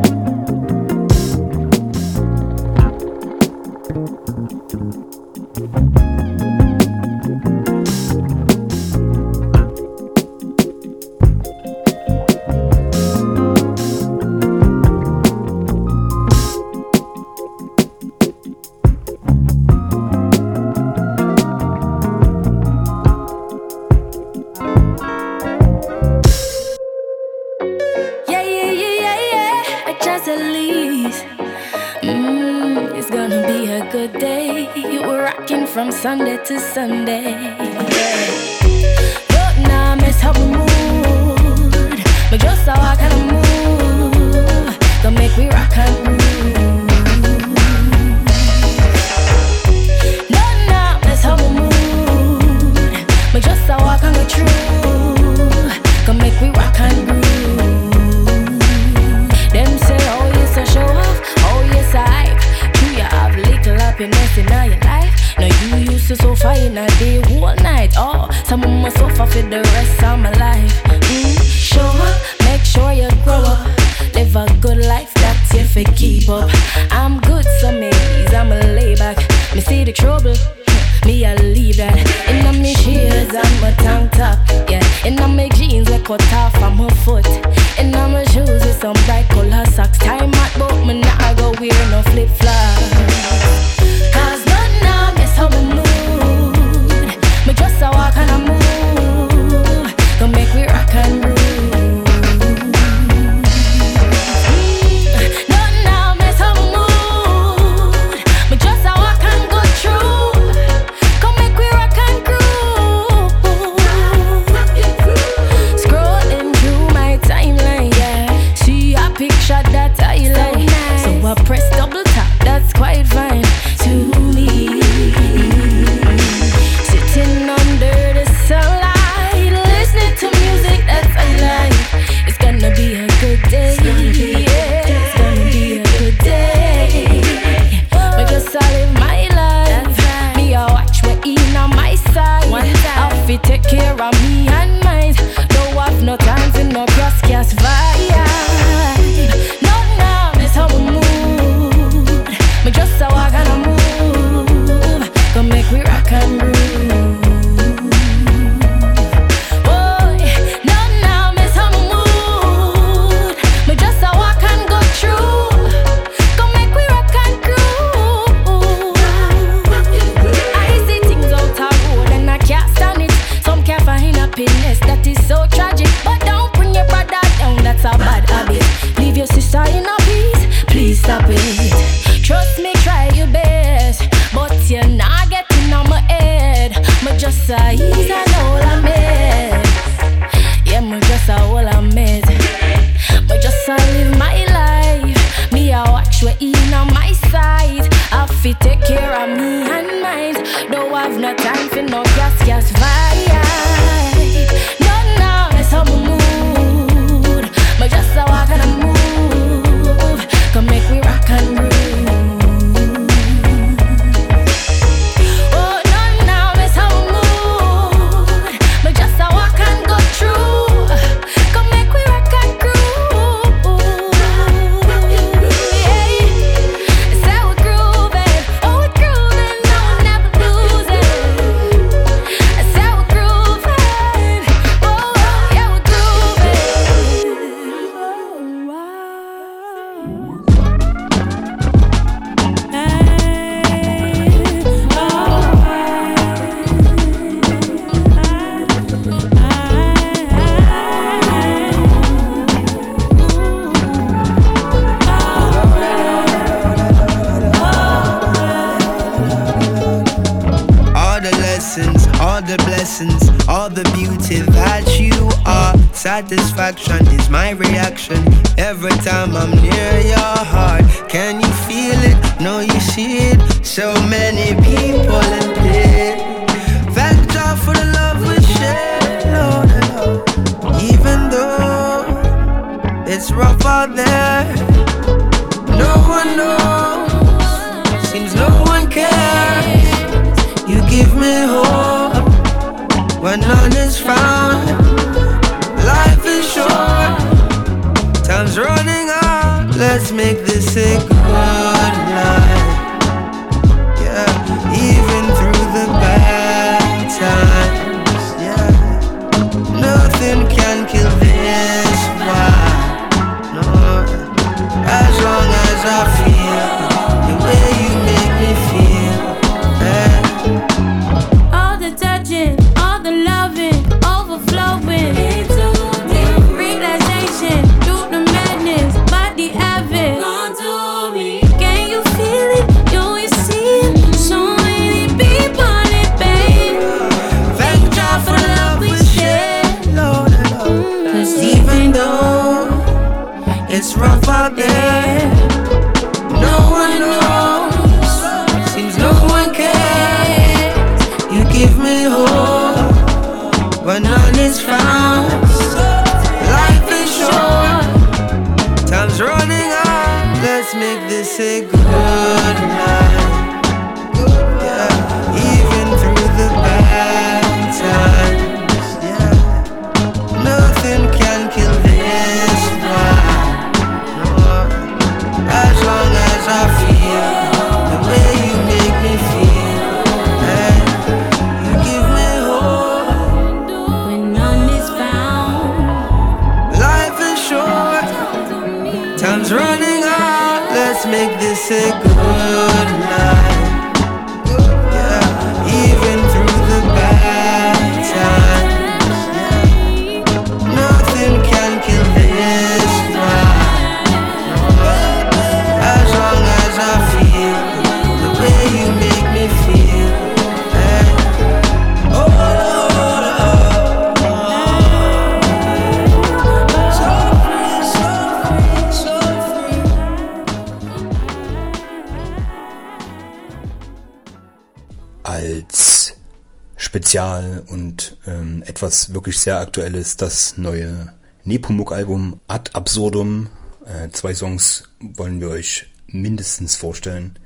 Spezial 427.08 427.64
und 427.68 428.18
ähm, 428.28 428.64
etwas 428.66 429.14
wirklich 429.14 429.40
sehr 429.40 429.62
aktuelles 429.62 430.18
das 430.18 430.58
neue 430.58 431.14
Nepomuk-Album 431.46 432.42
Ad 432.50 432.72
Absurdum. 432.74 433.48
Äh, 433.86 434.10
zwei 434.10 434.34
Songs 434.34 434.90
wollen 435.00 435.40
wir 435.40 435.48
euch 435.48 435.86
mindestens 436.08 436.76
vorstellen. 436.76 437.40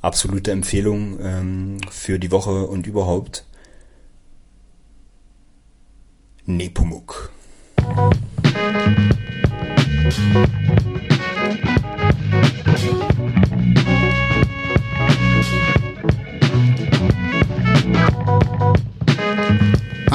Absolute 0.00 0.50
Empfehlung 0.50 1.20
ähm, 1.20 1.78
für 1.92 2.18
die 2.18 2.32
Woche 2.32 2.66
und 2.66 2.88
überhaupt. 2.88 3.44
Nepomuk. 6.44 7.30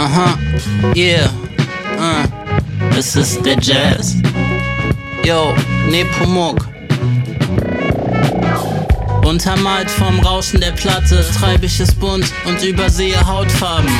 Aha, 0.01 0.35
yeah, 0.95 1.29
uh, 1.99 2.25
es 2.97 3.15
ist 3.15 3.45
der 3.45 3.59
Jazz. 3.61 4.15
Yo, 5.23 5.53
Nepomuk. 5.91 6.67
Untermalt 9.23 9.91
vom 9.91 10.19
Rauschen 10.21 10.59
der 10.59 10.71
Platte 10.71 11.23
treibe 11.39 11.67
ich 11.67 11.79
es 11.79 11.93
bunt 11.93 12.25
und 12.45 12.63
übersehe 12.63 13.23
Hautfarben. 13.27 13.91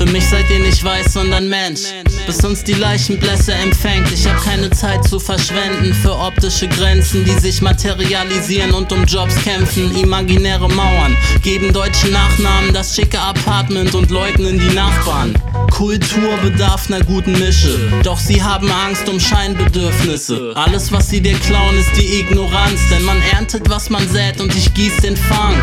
Für 0.00 0.06
mich 0.06 0.24
seid 0.24 0.48
ihr 0.48 0.60
nicht 0.60 0.82
weiß, 0.82 1.12
sondern 1.12 1.50
Mensch. 1.50 1.80
Bis 2.24 2.42
uns 2.42 2.64
die 2.64 2.72
Leichenblässe 2.72 3.52
empfängt. 3.52 4.10
Ich 4.10 4.26
hab 4.26 4.42
keine 4.42 4.70
Zeit 4.70 5.06
zu 5.06 5.20
verschwenden 5.20 5.92
für 5.92 6.16
optische 6.16 6.68
Grenzen, 6.68 7.22
die 7.22 7.38
sich 7.38 7.60
materialisieren 7.60 8.72
und 8.72 8.90
um 8.92 9.04
Jobs 9.04 9.34
kämpfen. 9.42 9.94
Imaginäre 9.94 10.70
Mauern 10.70 11.14
geben 11.42 11.70
deutschen 11.74 12.12
Nachnamen 12.12 12.72
das 12.72 12.96
schicke 12.96 13.20
Apartment 13.20 13.94
und 13.94 14.10
leugnen 14.10 14.58
die 14.58 14.74
Nachbarn. 14.74 15.34
Kultur 15.70 16.34
bedarf 16.42 16.88
ner 16.88 17.04
guten 17.04 17.38
Mische, 17.38 17.78
doch 18.02 18.18
sie 18.18 18.42
haben 18.42 18.70
Angst 18.70 19.06
um 19.06 19.20
Scheinbedürfnisse. 19.20 20.54
Alles, 20.54 20.90
was 20.90 21.10
sie 21.10 21.20
dir 21.20 21.38
klauen, 21.40 21.76
ist 21.76 21.94
die 21.98 22.20
Ignoranz, 22.20 22.80
denn 22.90 23.04
man 23.04 23.20
erntet, 23.32 23.68
was 23.68 23.90
man 23.90 24.08
sät 24.08 24.40
und 24.40 24.56
ich 24.56 24.72
gieß 24.72 24.96
den 25.02 25.18
Fang. 25.18 25.56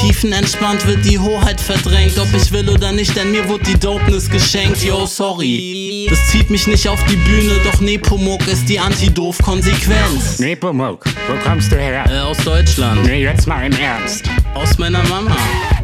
Tiefenentspannt 0.00 0.86
wird 0.86 1.04
die 1.04 1.18
Hoheit 1.18 1.60
verdrängt, 1.60 2.18
ob 2.18 2.28
ich 2.32 2.52
will 2.52 2.68
oder 2.68 2.92
nicht, 2.92 3.16
denn 3.16 3.32
mir 3.32 3.48
wurde 3.48 3.64
die 3.64 3.78
Dopeness 3.78 4.30
geschenkt. 4.30 4.82
Yo, 4.82 5.06
sorry. 5.06 6.06
Das 6.08 6.28
zieht 6.28 6.50
mich 6.50 6.68
nicht 6.68 6.88
auf 6.88 7.02
die 7.06 7.16
Bühne, 7.16 7.54
doch 7.64 7.80
Nepomuk 7.80 8.46
ist 8.46 8.68
die 8.68 8.78
Anti-Doof-Konsequenz. 8.78 10.38
Nepomuk, 10.38 11.04
wo 11.04 11.48
kommst 11.48 11.72
du 11.72 11.76
her? 11.76 12.04
Äh, 12.08 12.20
aus 12.20 12.38
Deutschland. 12.38 13.02
Nee, 13.04 13.22
jetzt 13.22 13.48
mal 13.48 13.66
im 13.66 13.72
Ernst. 13.72 14.30
Aus 14.54 14.78
meiner 14.78 15.02
Mama. 15.08 15.36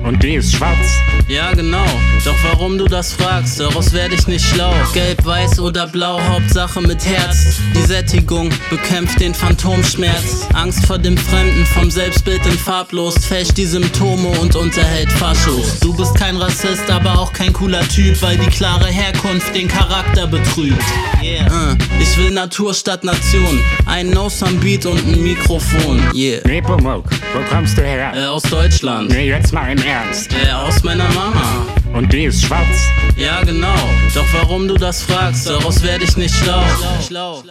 Und 0.05 0.23
die 0.23 0.35
ist 0.35 0.55
schwarz? 0.55 1.01
Ja, 1.29 1.53
genau. 1.53 1.87
Doch 2.27 2.37
warum 2.43 2.77
du 2.77 2.85
das 2.85 3.15
fragst, 3.15 3.59
daraus 3.59 3.93
werde 3.95 4.15
ich 4.15 4.27
nicht 4.27 4.45
schlau. 4.45 4.75
Gelb, 4.93 5.25
weiß 5.25 5.59
oder 5.61 5.87
blau, 5.87 6.21
Hauptsache 6.21 6.83
mit 6.83 7.03
Herz. 7.07 7.59
Die 7.75 7.87
Sättigung 7.87 8.51
bekämpft 8.69 9.19
den 9.21 9.35
Phantomschmerz. 9.35 10.47
Angst 10.53 10.85
vor 10.87 10.99
dem 10.99 11.17
Fremden, 11.17 11.65
vom 11.65 11.91
Selbstbild 11.91 12.45
in 12.45 12.59
farblos, 12.59 13.15
fälscht 13.25 13.57
die 13.57 13.65
Symptome 13.65 14.29
und 14.41 14.55
unterhält 14.57 15.11
Faschos. 15.13 15.81
Du 15.81 15.97
bist 15.97 16.15
kein 16.15 16.37
Rassist, 16.37 16.91
aber 16.91 17.19
auch 17.19 17.33
kein 17.33 17.55
cooler 17.55 17.87
Typ, 17.89 18.21
weil 18.21 18.37
die 18.37 18.51
klare 18.51 18.89
Herkunft 18.89 19.55
den 19.55 19.69
Charakter 19.69 20.27
betrügt. 20.27 20.85
Yeah. 21.23 21.47
Äh, 21.47 21.77
ich 22.03 22.19
will 22.19 22.31
Natur 22.31 22.75
statt 22.75 23.05
Nation. 23.05 23.59
Ein 23.87 24.11
No-Some-Beat 24.11 24.85
und 24.85 24.99
ein 25.07 25.23
Mikrofon. 25.23 26.03
Yeah. 26.15 26.47
Nepomuk, 26.47 27.05
wo 27.33 27.41
kommst 27.49 27.79
du 27.79 27.83
her? 27.83 28.13
Äh, 28.15 28.27
aus 28.27 28.43
Deutschland. 28.43 29.09
Nee, 29.09 29.29
jetzt 29.29 29.53
mal 29.53 29.73
im 29.73 29.79
Ernst. 29.79 29.94
Äh, 29.95 30.51
aus 30.51 30.83
meiner 30.83 31.09
Mama. 31.11 31.67
Und 31.93 32.13
die 32.13 32.25
ist 32.25 32.43
schwarz? 32.43 32.91
Ja, 33.17 33.45
genau. 33.45 33.77
Doch 34.13 34.27
warum 34.33 34.67
du 34.67 34.75
das 34.75 35.05
fragst, 35.05 35.49
daraus 35.49 35.85
werde 35.85 36.03
ich 36.03 36.17
nicht 36.17 36.35
schlau. 36.35 36.65
schlau. 37.07 37.45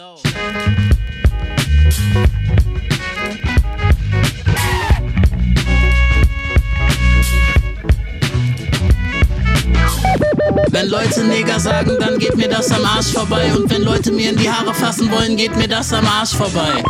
Wenn 10.68 10.88
Leute 10.90 11.24
Neger 11.24 11.58
sagen, 11.58 11.96
dann 11.98 12.18
geht 12.18 12.36
mir 12.36 12.48
das 12.48 12.70
am 12.70 12.84
Arsch 12.84 13.06
vorbei. 13.06 13.54
Und 13.56 13.70
wenn 13.70 13.84
Leute 13.84 14.12
mir 14.12 14.28
in 14.28 14.36
die 14.36 14.50
Haare 14.50 14.74
fassen 14.74 15.10
wollen, 15.10 15.38
geht 15.38 15.56
mir 15.56 15.68
das 15.68 15.94
am 15.94 16.06
Arsch 16.06 16.34
vorbei. 16.34 16.82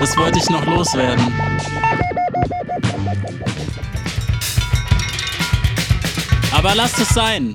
Das 0.00 0.16
wollte 0.16 0.40
ich 0.40 0.50
noch 0.50 0.66
loswerden. 0.66 1.32
Aber 6.56 6.74
lasst 6.74 6.98
es 6.98 7.10
sein. 7.10 7.54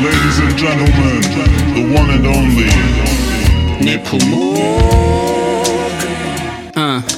Ladies 0.00 0.38
and 0.38 0.56
gentlemen, 0.56 1.20
the 1.74 1.82
one 1.98 2.10
and 2.10 2.26
only 2.26 2.68
Ah. 6.76 7.02
Ich 7.08 7.13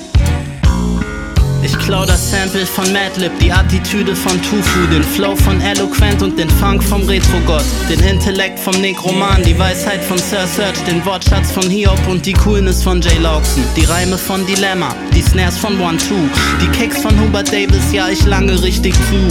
klau 1.87 2.05
das 2.05 2.33
Sample 2.33 2.67
von 2.67 2.93
Madlib, 2.93 3.31
die 3.39 3.53
Attitüde 3.53 4.17
von 4.17 4.43
Tufu, 4.43 4.87
den 4.91 5.05
Flow 5.05 5.37
von 5.37 5.61
Eloquent 5.61 6.21
und 6.21 6.37
den 6.37 6.51
Funk 6.51 6.83
vom 6.83 7.03
Retrogott, 7.03 7.65
den 7.89 8.01
Intellekt 8.01 8.59
vom 8.59 8.75
Nekroman, 8.81 9.41
die 9.45 9.57
Weisheit 9.57 10.03
von 10.03 10.19
Sir 10.19 10.49
Search, 10.49 10.83
den 10.89 11.05
Wortschatz 11.05 11.53
von 11.53 11.63
Hiob 11.63 12.01
und 12.09 12.27
die 12.27 12.33
Coolness 12.33 12.83
von 12.83 13.01
Jay 13.01 13.19
Lawson, 13.19 13.63
die 13.77 13.85
Reime 13.85 14.19
von 14.19 14.45
Dilemma, 14.47 14.97
die 15.15 15.23
Snares 15.23 15.57
von 15.57 15.81
One 15.81 15.97
Two, 15.99 16.29
die 16.61 16.67
Kicks 16.77 17.03
von 17.03 17.19
Hubert 17.21 17.53
Davis, 17.53 17.93
ja 17.93 18.09
ich 18.09 18.25
lange 18.27 18.61
richtig 18.61 18.95
zu. 18.95 19.29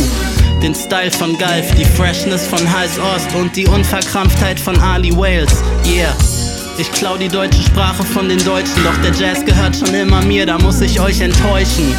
Den 0.64 0.74
Style 0.74 1.12
von 1.12 1.38
Galf, 1.38 1.76
die 1.76 1.84
Freshness 1.84 2.48
von 2.48 2.60
Heiß 2.60 2.98
Ost 3.00 3.36
und 3.36 3.54
die 3.58 3.68
Unverkrampftheit 3.68 4.60
von 4.60 4.80
Ali 4.80 5.12
Wales, 5.16 5.62
yeah. 5.86 6.16
Ich 6.78 6.90
klau 6.94 7.18
die 7.18 7.30
deutsche 7.30 7.62
Sprache 7.62 8.04
von 8.04 8.30
den 8.30 8.44
Deutschen, 8.46 8.82
doch 8.86 8.98
der 9.02 9.14
Jazz 9.14 9.44
gehört 9.46 9.76
schon 9.76 9.94
immer 9.94 10.22
mir, 10.22 10.46
da 10.46 10.58
muss 10.58 10.80
ich 10.80 11.02
euch 11.02 11.20
enttäuschen. 11.20 11.94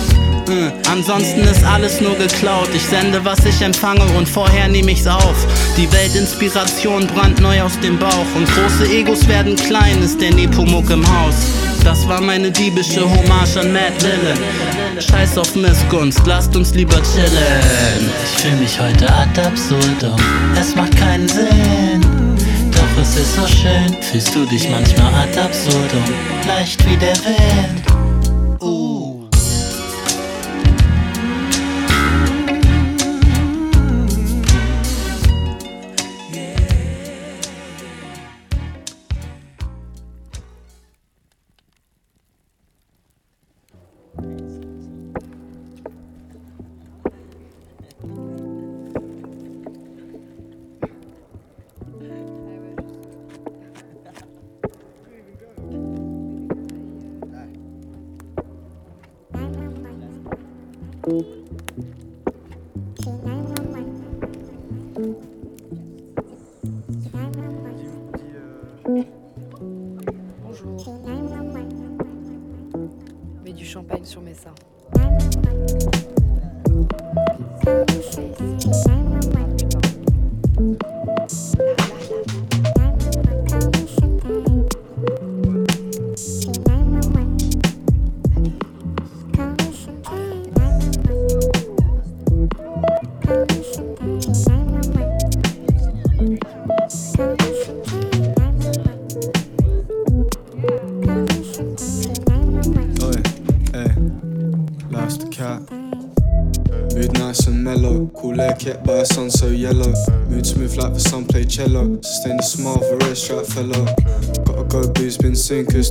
Äh, 0.49 0.71
ansonsten 0.91 1.41
ist 1.41 1.65
alles 1.65 2.01
nur 2.01 2.15
geklaut. 2.15 2.69
Ich 2.75 2.83
sende, 2.83 3.25
was 3.25 3.45
ich 3.45 3.61
empfange 3.63 4.05
und 4.17 4.29
vorher 4.29 4.69
nehme 4.69 4.93
ich's 4.93 5.07
auf. 5.07 5.47
Die 5.77 5.91
Weltinspiration 5.93 7.07
brandneu 7.09 7.63
aus 7.63 7.79
dem 7.81 7.99
Bauch 7.99 8.27
und 8.35 8.47
große 8.55 8.93
Egos 8.93 9.27
werden 9.29 9.57
klein, 9.57 10.03
ist 10.03 10.21
der 10.21 10.33
Nepomuk 10.33 10.91
im 10.91 11.05
Haus. 11.07 11.35
Das 11.85 12.07
war 12.09 12.21
meine 12.21 12.51
diebische 12.51 13.03
Hommage 13.03 13.57
an 13.59 13.73
Matt 13.73 14.01
Dillon. 14.01 14.39
Scheiß 15.01 15.39
auf 15.39 15.55
Missgunst, 15.55 16.21
lasst 16.27 16.57
uns 16.57 16.75
lieber 16.75 16.97
chillen. 16.97 18.11
Ich 18.25 18.43
fühl 18.43 18.57
mich 18.57 18.81
heute 18.81 19.13
ad 19.13 19.41
absurdum, 19.41 20.17
es 20.59 20.75
macht 20.75 20.97
keinen 20.97 21.29
Sinn. 21.29 22.01
Doch 22.73 23.03
es 23.03 23.17
ist 23.17 23.37
so 23.37 23.47
schön, 23.47 23.97
fühlst 24.03 24.35
du 24.35 24.45
dich 24.47 24.69
manchmal 24.69 25.15
ad 25.15 25.39
absurdum, 25.39 26.05
leicht 26.47 26.85
wie 26.89 26.97
der 26.97 27.17
Wind. 27.17 27.96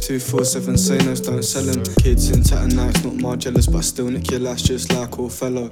247 0.06 0.78
say 0.78 0.98
don't 1.00 1.42
sell 1.42 1.64
them. 1.64 1.84
Kids 1.96 2.30
in 2.30 2.44
tattered 2.44 2.76
nights, 2.76 3.04
not 3.04 3.16
more 3.16 3.36
jealous, 3.36 3.66
but 3.66 3.84
still 3.84 4.06
nick 4.06 4.30
your 4.30 4.40
lash 4.40 4.62
just 4.62 4.94
like 4.94 5.18
all 5.18 5.30
fellow. 5.30 5.68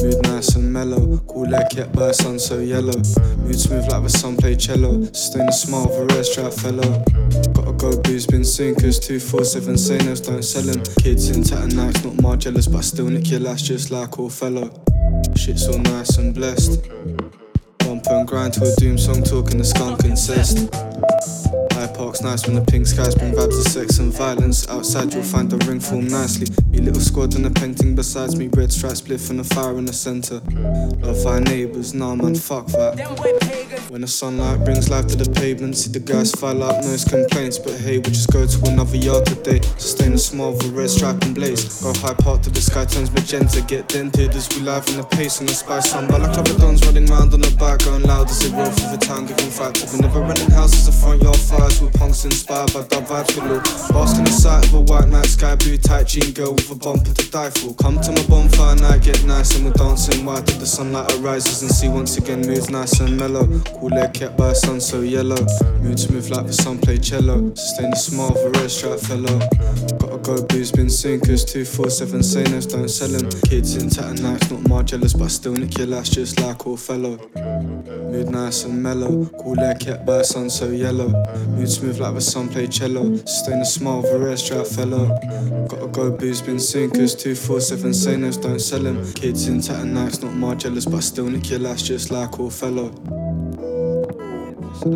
Mood 0.00 0.22
nice 0.22 0.56
and 0.56 0.72
mellow, 0.72 1.18
cool 1.28 1.54
air 1.54 1.68
kept 1.70 1.92
by 1.92 2.10
sun 2.12 2.38
so 2.38 2.60
yellow. 2.60 2.96
Mood 3.36 3.60
smooth 3.60 3.86
like 3.90 4.02
the 4.02 4.08
sun 4.08 4.38
play 4.38 4.56
cello. 4.56 5.02
Sustain 5.12 5.46
a 5.46 5.52
smile 5.52 5.84
of 5.84 5.90
a 5.90 6.14
red 6.14 6.24
stripe 6.24 6.54
fellow. 6.54 7.04
Gotta 7.52 7.72
go, 7.72 8.00
booze 8.00 8.26
been 8.26 8.44
sinkers. 8.46 8.98
247 8.98 9.76
say 9.76 9.98
don't 9.98 10.42
sell 10.42 10.62
them. 10.62 10.82
Kids 11.02 11.28
in 11.28 11.44
tattered 11.44 11.76
nights, 11.76 12.02
not 12.02 12.22
more 12.22 12.38
jealous, 12.38 12.66
but 12.66 12.82
still 12.82 13.10
nick 13.10 13.30
your 13.30 13.40
lash 13.40 13.60
just 13.60 13.90
like 13.90 14.18
all 14.18 14.30
fellow. 14.30 14.70
Shit's 15.36 15.68
all 15.68 15.80
nice 15.80 16.16
and 16.16 16.34
blessed. 16.34 16.88
Bump 17.80 18.06
and 18.06 18.26
grind 18.26 18.54
to 18.54 18.64
a 18.64 18.74
doom 18.76 18.96
song, 18.96 19.22
talking 19.22 19.58
the 19.58 19.64
skunk 19.64 20.02
incest. 20.06 20.93
Park's 22.04 22.20
nice 22.20 22.46
when 22.46 22.54
the 22.54 22.60
pink 22.60 22.86
skies 22.86 23.14
bring 23.14 23.32
vibes 23.32 23.58
of 23.58 23.72
sex 23.72 23.98
and 23.98 24.12
violence. 24.12 24.68
Outside 24.68 25.14
you'll 25.14 25.22
find 25.22 25.48
the 25.48 25.56
ring 25.64 25.80
form 25.80 26.06
nicely. 26.06 26.54
Me 26.68 26.78
little 26.80 27.00
squad 27.00 27.34
and 27.34 27.46
a 27.46 27.50
painting 27.50 27.94
besides 27.94 28.36
me, 28.36 28.50
red 28.52 28.70
stripes 28.70 29.00
spliff 29.00 29.30
and 29.30 29.40
a 29.40 29.44
fire 29.44 29.78
in 29.78 29.86
the 29.86 29.92
center. 29.94 30.42
Love 31.00 31.24
our 31.24 31.40
neighbours, 31.40 31.94
nah 31.94 32.14
man, 32.14 32.34
fuck 32.34 32.66
that. 32.66 33.63
When 33.94 34.00
the 34.00 34.08
sunlight 34.08 34.64
brings 34.64 34.90
life 34.90 35.06
to 35.06 35.14
the 35.14 35.30
pavement, 35.30 35.76
see 35.76 35.88
the 35.88 36.00
guys 36.00 36.32
file 36.32 36.64
up 36.64 36.82
noise 36.82 37.04
complaints. 37.04 37.60
But 37.60 37.78
hey, 37.78 37.98
we 37.98 38.10
just 38.10 38.26
go 38.32 38.44
to 38.44 38.58
another 38.66 38.96
yard 38.96 39.24
today. 39.24 39.60
Sustain 39.78 40.14
a 40.14 40.18
small 40.18 40.50
a 40.50 40.68
red 40.74 40.90
stripe 40.90 41.22
and 41.22 41.32
blaze. 41.32 41.80
Go 41.80 41.94
high 42.02 42.18
park 42.18 42.42
till 42.42 42.50
the 42.50 42.60
sky 42.60 42.86
turns 42.86 43.12
magenta. 43.12 43.62
Get 43.62 43.86
dented 43.86 44.34
as 44.34 44.50
we 44.50 44.66
live 44.66 44.82
in 44.88 44.96
the 44.96 45.04
pace 45.04 45.38
and 45.38 45.48
the 45.48 45.54
spice. 45.54 45.92
Some 45.92 46.08
dons 46.08 46.84
running 46.84 47.06
round 47.06 47.34
on 47.34 47.40
the 47.40 47.54
back, 47.54 47.86
going 47.86 48.02
loud 48.02 48.28
as 48.28 48.42
they 48.42 48.50
roll 48.50 48.66
through 48.66 48.98
the 48.98 48.98
town, 48.98 49.26
giving 49.26 49.46
fight 49.46 49.76
to 49.76 49.86
the 49.86 50.02
never 50.02 50.18
running 50.18 50.50
houses, 50.50 50.86
the 50.86 50.90
front 50.90 51.22
yard 51.22 51.38
fires 51.38 51.80
with 51.80 51.94
punks 51.94 52.24
inspired 52.24 52.74
by 52.74 52.82
dub 52.90 53.06
vibes 53.06 53.30
below. 53.38 53.62
Bask 53.94 54.18
in 54.18 54.24
the 54.24 54.34
sight 54.34 54.66
of 54.66 54.74
a 54.74 54.80
white 54.80 55.06
night 55.06 55.30
sky, 55.30 55.54
blue 55.54 55.78
tight 55.78 56.08
jean 56.10 56.34
girl 56.34 56.50
with 56.50 56.68
a 56.68 56.74
bumper 56.74 57.14
to 57.14 57.30
die 57.30 57.50
for. 57.50 57.70
Come 57.78 58.00
to 58.02 58.10
my 58.10 58.26
bonfire 58.26 58.74
night, 58.74 59.06
get 59.06 59.22
nice 59.22 59.54
and 59.54 59.66
we're 59.66 59.78
dancing 59.78 60.26
white 60.26 60.46
till 60.48 60.58
the 60.58 60.66
sunlight 60.66 61.14
arises 61.22 61.62
and 61.62 61.70
see 61.70 61.86
once 61.86 62.18
again 62.18 62.42
moves 62.42 62.70
nice 62.70 62.98
and 62.98 63.16
mellow. 63.16 63.46
Cool 63.84 63.98
air 63.98 64.08
kept 64.08 64.38
by 64.38 64.54
sun 64.54 64.80
so 64.80 65.02
yellow. 65.02 65.36
Mood 65.82 66.00
smooth 66.00 66.30
like 66.30 66.46
the 66.46 66.54
sun 66.54 66.78
play 66.78 66.96
cello. 66.96 67.54
Sustain 67.54 67.90
the 67.90 67.96
smile 67.96 68.30
of 68.30 68.38
a 68.38 68.58
red 68.58 68.70
stripe 68.70 68.98
fellow. 68.98 69.38
Gotta 69.98 70.16
go, 70.22 70.42
booze 70.46 70.72
been 70.72 70.88
sinkers. 70.88 71.44
247 71.44 72.22
say 72.22 72.44
no's, 72.44 72.64
don't 72.64 72.88
sell 72.88 73.08
them. 73.08 73.28
Kids 73.42 73.76
in 73.76 73.90
tattered 73.90 74.22
nights, 74.22 74.50
not 74.50 74.66
my 74.66 74.82
jealous, 74.82 75.12
but 75.12 75.28
still 75.28 75.52
nick 75.52 75.76
your 75.76 75.88
lash 75.88 76.08
just 76.08 76.40
like 76.40 76.66
all 76.66 76.78
fellow. 76.78 77.18
Mood 77.36 78.30
nice 78.30 78.64
and 78.64 78.82
mellow. 78.82 79.26
Cool 79.42 79.60
air 79.60 79.74
kept 79.74 80.06
by 80.06 80.22
sun 80.22 80.48
so 80.48 80.70
yellow. 80.70 81.10
Mood 81.48 81.70
smooth 81.70 82.00
like 82.00 82.14
the 82.14 82.22
sun 82.22 82.48
play 82.48 82.66
cello. 82.66 83.16
Sustain 83.16 83.58
the 83.58 83.66
smile 83.66 83.98
of 83.98 84.06
a 84.06 84.18
red 84.18 84.38
stripe 84.38 84.66
fellow. 84.66 85.08
Gotta 85.68 85.88
go, 85.88 86.10
booze 86.10 86.40
been 86.40 86.58
sinkers. 86.58 87.14
247 87.14 87.92
say 87.92 88.16
no's, 88.16 88.38
don't 88.38 88.60
sell 88.60 88.80
them. 88.80 89.12
Kids 89.12 89.46
in 89.46 89.60
tattered 89.60 89.92
nights, 89.92 90.22
not 90.22 90.32
my 90.32 90.54
jealous, 90.54 90.86
but 90.86 91.02
still 91.02 91.26
nick 91.26 91.50
your 91.50 91.58
lash 91.58 91.82
just 91.82 92.10
like 92.10 92.40
all 92.40 92.48
fellow. 92.48 92.90
And 94.84 94.92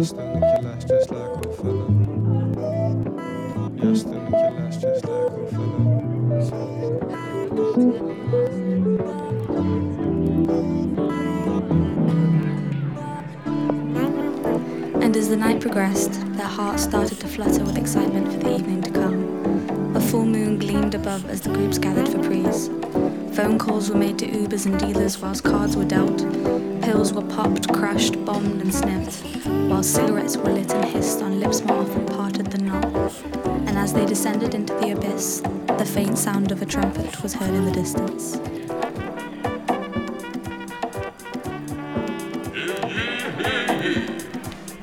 as 15.17 15.31
the 15.31 15.37
night 15.39 15.59
progressed, 15.63 16.13
their 16.37 16.45
hearts 16.45 16.83
started 16.83 17.19
to 17.21 17.27
flutter 17.27 17.65
with 17.65 17.79
excitement 17.79 18.31
for 18.31 18.39
the 18.41 18.55
evening 18.55 18.83
to 18.83 18.91
come. 18.91 19.97
A 19.97 20.01
full 20.03 20.27
moon 20.27 20.59
gleamed 20.59 20.95
above 20.97 21.31
as 21.31 21.41
the 21.41 21.49
groups 21.49 21.79
gathered 21.79 22.11
for 22.11 22.19
prees. 22.19 22.69
Phone 23.35 23.59
calls 23.59 23.89
were 23.89 23.97
made 23.97 24.19
to 24.19 24.27
Ubers 24.27 24.67
and 24.67 24.79
dealers 24.79 25.19
whilst 25.19 25.45
cards 25.45 25.79
were 25.79 25.87
dealt. 25.87 26.68
Pills 26.89 27.13
were 27.13 27.21
popped, 27.21 27.71
crushed, 27.75 28.25
bombed, 28.25 28.63
and 28.63 28.73
sniffed, 28.73 29.23
while 29.69 29.83
cigarettes 29.83 30.39
were 30.39 30.53
lit 30.53 30.73
and 30.73 30.87
hissed 30.87 31.21
on 31.21 31.39
lips 31.39 31.63
more 31.63 31.83
often 31.83 32.07
parted 32.07 32.47
than 32.47 32.65
not. 32.65 33.13
And 33.69 33.77
as 33.77 33.93
they 33.93 34.07
descended 34.07 34.55
into 34.55 34.73
the 34.73 34.93
abyss, 34.93 35.43
the 35.77 35.85
faint 35.85 36.17
sound 36.17 36.51
of 36.51 36.63
a 36.63 36.65
trumpet 36.65 37.23
was 37.23 37.35
heard 37.35 37.51
in 37.51 37.67
the 37.67 37.73
distance. 37.73 38.39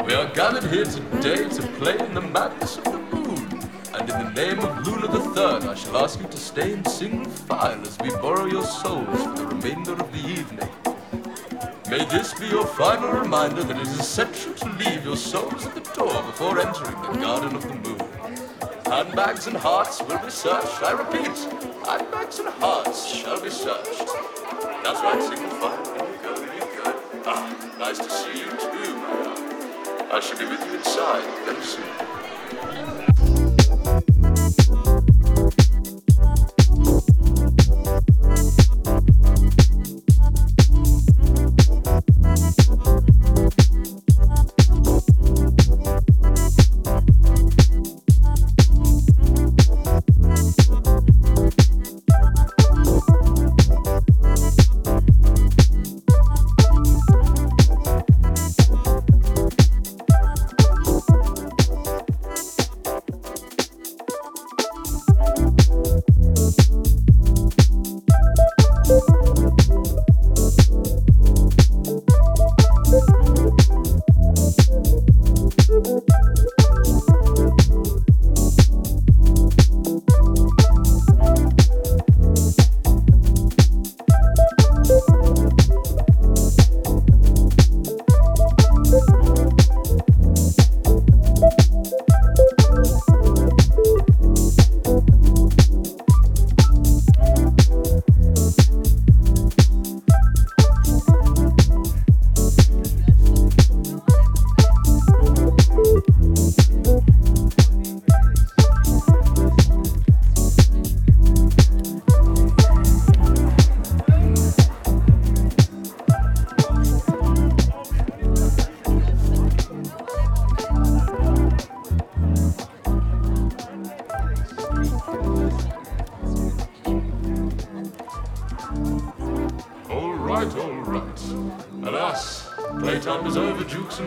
We 0.05 0.13
are 0.13 0.31
gathered 0.35 0.71
here 0.71 0.85
today 0.85 1.49
to 1.49 1.61
play 1.79 1.97
in 1.97 2.13
the 2.13 2.21
madness 2.21 2.77
of 2.77 2.83
the 2.83 2.99
moon. 2.99 3.67
And 3.95 4.07
in 4.07 4.25
the 4.25 4.31
name 4.35 4.59
of 4.59 4.85
Luna 4.85 5.07
the 5.07 5.21
Third, 5.33 5.63
I 5.63 5.73
shall 5.73 5.97
ask 5.97 6.21
you 6.21 6.27
to 6.27 6.37
stay 6.37 6.73
in 6.73 6.85
single 6.85 7.31
file 7.31 7.81
as 7.81 7.97
we 7.97 8.11
borrow 8.11 8.45
your 8.45 8.63
souls 8.63 9.23
for 9.23 9.33
the 9.33 9.47
remainder 9.47 9.93
of 9.93 10.11
the 10.11 10.19
evening. 10.19 10.69
May 11.89 12.03
this 12.05 12.33
be 12.33 12.47
your 12.47 12.65
final 12.65 13.11
reminder 13.11 13.63
that 13.63 13.77
it 13.77 13.83
is 13.83 13.99
essential 13.99 14.53
to 14.55 14.69
leave 14.69 15.05
your 15.05 15.15
souls 15.15 15.67
at 15.67 15.75
the 15.75 15.81
door 15.93 16.23
before 16.23 16.59
entering 16.59 16.99
the 16.99 17.19
Garden 17.19 17.55
of 17.55 17.61
the 17.61 17.75
Moon. 17.75 17.99
Handbags 18.85 19.45
and 19.45 19.55
hearts 19.55 20.01
will 20.01 20.17
be 20.17 20.31
searched. 20.31 20.81
I 20.81 20.93
repeat, 20.93 21.37
handbags 21.85 22.39
and 22.39 22.49
hearts 22.49 23.05
shall 23.05 23.39
be 23.39 23.51
searched. 23.51 23.99
That's 24.83 24.99
right. 25.01 25.19
There 25.19 25.37
you 25.37 25.59
go, 26.23 26.31
you 26.41 26.83
go. 26.83 27.23
Ah, 27.27 27.75
nice 27.77 27.99
to 27.99 28.09
see 28.09 28.39
you 28.39 28.49
too, 28.49 28.95
love. 29.05 30.11
I 30.11 30.19
shall 30.21 30.39
be 30.39 30.45
with 30.45 30.65
you 30.65 30.77
inside 30.77 31.23
very 31.45 31.61
soon. 31.61 32.94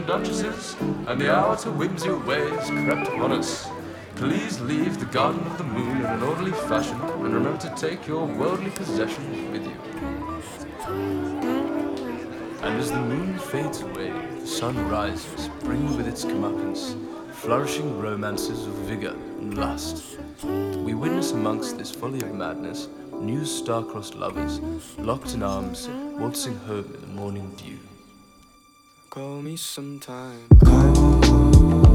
Duchesses, 0.09 0.75
and 1.07 1.21
the 1.21 1.31
hour 1.31 1.55
to 1.55 1.71
whimsy 1.71 2.09
ways 2.09 2.71
crept 2.71 3.09
upon 3.09 3.31
us. 3.31 3.69
Please 4.15 4.59
leave 4.63 4.99
the 4.99 5.05
Garden 5.05 5.47
of 5.47 5.59
the 5.59 5.65
Moon 5.65 5.99
in 5.99 6.07
an 6.07 6.23
orderly 6.23 6.53
fashion, 6.53 6.99
and 6.99 7.35
remember 7.35 7.59
to 7.59 7.75
take 7.77 8.07
your 8.07 8.25
worldly 8.25 8.71
possessions 8.71 9.53
with 9.53 9.67
you. 9.67 9.77
And 12.63 12.79
as 12.81 12.91
the 12.91 13.03
moon 13.03 13.39
fades 13.39 13.83
away, 13.83 14.11
the 14.41 14.47
sun 14.47 14.89
rises, 14.89 15.51
bringing 15.61 15.95
with 15.95 16.09
its 16.09 16.25
comeuppance 16.25 16.97
flourishing 17.35 18.01
romances 18.01 18.67
of 18.67 18.73
vigor 18.89 19.15
and 19.41 19.59
lust. 19.59 20.19
We 20.43 20.95
witness 20.95 21.33
amongst 21.33 21.77
this 21.77 21.91
folly 21.91 22.23
of 22.23 22.35
madness 22.35 22.89
new 23.13 23.45
star-crossed 23.45 24.15
lovers, 24.15 24.61
locked 24.97 25.35
in 25.35 25.43
arms, 25.43 25.87
waltzing 26.19 26.57
home 26.61 26.93
in 26.95 27.01
the 27.03 27.07
morning 27.09 27.55
dew. 27.57 27.79
Call 29.11 29.41
me 29.41 29.57
sometime. 29.57 30.49
Sunshine, 30.63 31.88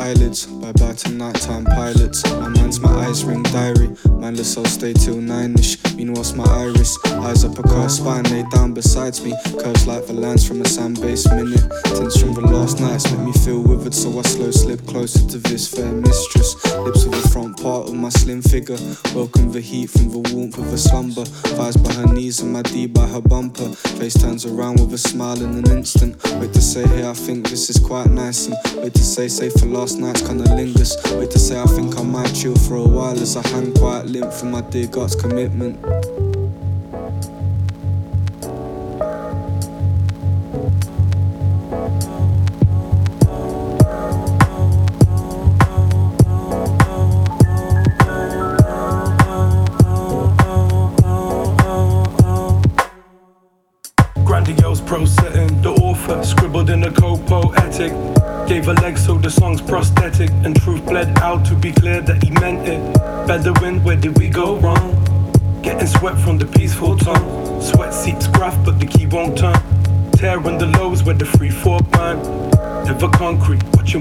eyelids. 0.00 0.46
Bye 0.46 0.72
bye 0.72 0.92
to 0.92 1.10
nighttime 1.10 1.64
pilots. 1.64 2.24
My 2.30 2.48
mind's 2.48 2.80
my 2.80 2.90
eyes 3.04 3.24
ring 3.24 3.42
diary. 3.44 3.96
Mindless, 4.30 4.56
I'll 4.56 4.64
stay 4.66 4.92
till 4.92 5.16
nine 5.16 5.58
ish. 5.58 5.76
Meanwhile, 5.96 6.36
my 6.36 6.44
iris. 6.44 6.96
Eyes 7.04 7.44
up 7.44 7.58
a 7.58 7.64
car, 7.64 7.88
spine 7.88 8.22
lay 8.30 8.44
down 8.52 8.72
besides 8.72 9.24
me. 9.24 9.34
Curves 9.58 9.88
like 9.88 10.06
the 10.06 10.12
lines 10.12 10.46
from 10.46 10.60
a 10.60 10.68
sand 10.68 11.00
base 11.00 11.28
minute. 11.28 11.68
Tense 11.86 12.20
from 12.20 12.34
the 12.34 12.42
last 12.42 12.78
nights 12.78 13.10
make 13.10 13.20
me 13.26 13.32
feel 13.32 13.60
withered, 13.60 13.92
so 13.92 14.16
I 14.16 14.22
slow 14.22 14.52
slip 14.52 14.86
closer 14.86 15.26
to 15.30 15.38
this 15.38 15.66
fair 15.66 15.90
mistress. 15.90 16.54
Lips 16.76 17.06
of 17.06 17.10
the 17.10 17.28
front 17.32 17.60
part 17.60 17.88
of 17.88 17.94
my 17.94 18.08
slim 18.08 18.40
figure. 18.40 18.78
Welcome 19.16 19.50
the 19.50 19.60
heat 19.60 19.90
from 19.90 20.10
the 20.10 20.20
warmth 20.32 20.58
of 20.58 20.72
a 20.72 20.78
slumber. 20.78 21.24
Thighs 21.24 21.76
by 21.76 21.92
her 21.94 22.06
knees 22.06 22.38
and 22.38 22.52
my 22.52 22.62
D 22.62 22.86
by 22.86 23.08
her 23.08 23.20
bumper. 23.20 23.74
Face 23.98 24.14
turns 24.14 24.46
around 24.46 24.78
with 24.78 24.94
a 24.94 24.98
smile 24.98 25.42
in 25.42 25.58
an 25.58 25.68
instant. 25.72 26.14
Wait 26.38 26.52
to 26.52 26.60
say, 26.62 26.86
hey, 26.86 27.04
I 27.04 27.14
think 27.14 27.48
this 27.48 27.68
is 27.68 27.80
quite 27.80 28.08
nice. 28.10 28.46
And 28.46 28.54
wait 28.80 28.94
to 28.94 29.02
say, 29.02 29.26
say 29.26 29.50
for 29.50 29.66
last 29.66 29.98
night's 29.98 30.22
kinda 30.24 30.54
lingers. 30.54 30.96
Wait 31.18 31.32
to 31.32 31.38
say, 31.40 31.60
I 31.60 31.66
think 31.66 31.98
I 31.98 32.04
might 32.04 32.32
chill 32.32 32.54
for 32.54 32.76
a 32.76 32.88
while 32.88 33.18
as 33.20 33.36
I 33.36 33.42
hang 33.48 33.74
quite 33.74 34.06
from 34.28 34.50
my 34.50 34.60
dear 34.60 34.86
God's 34.86 35.14
commitment. 35.14 35.78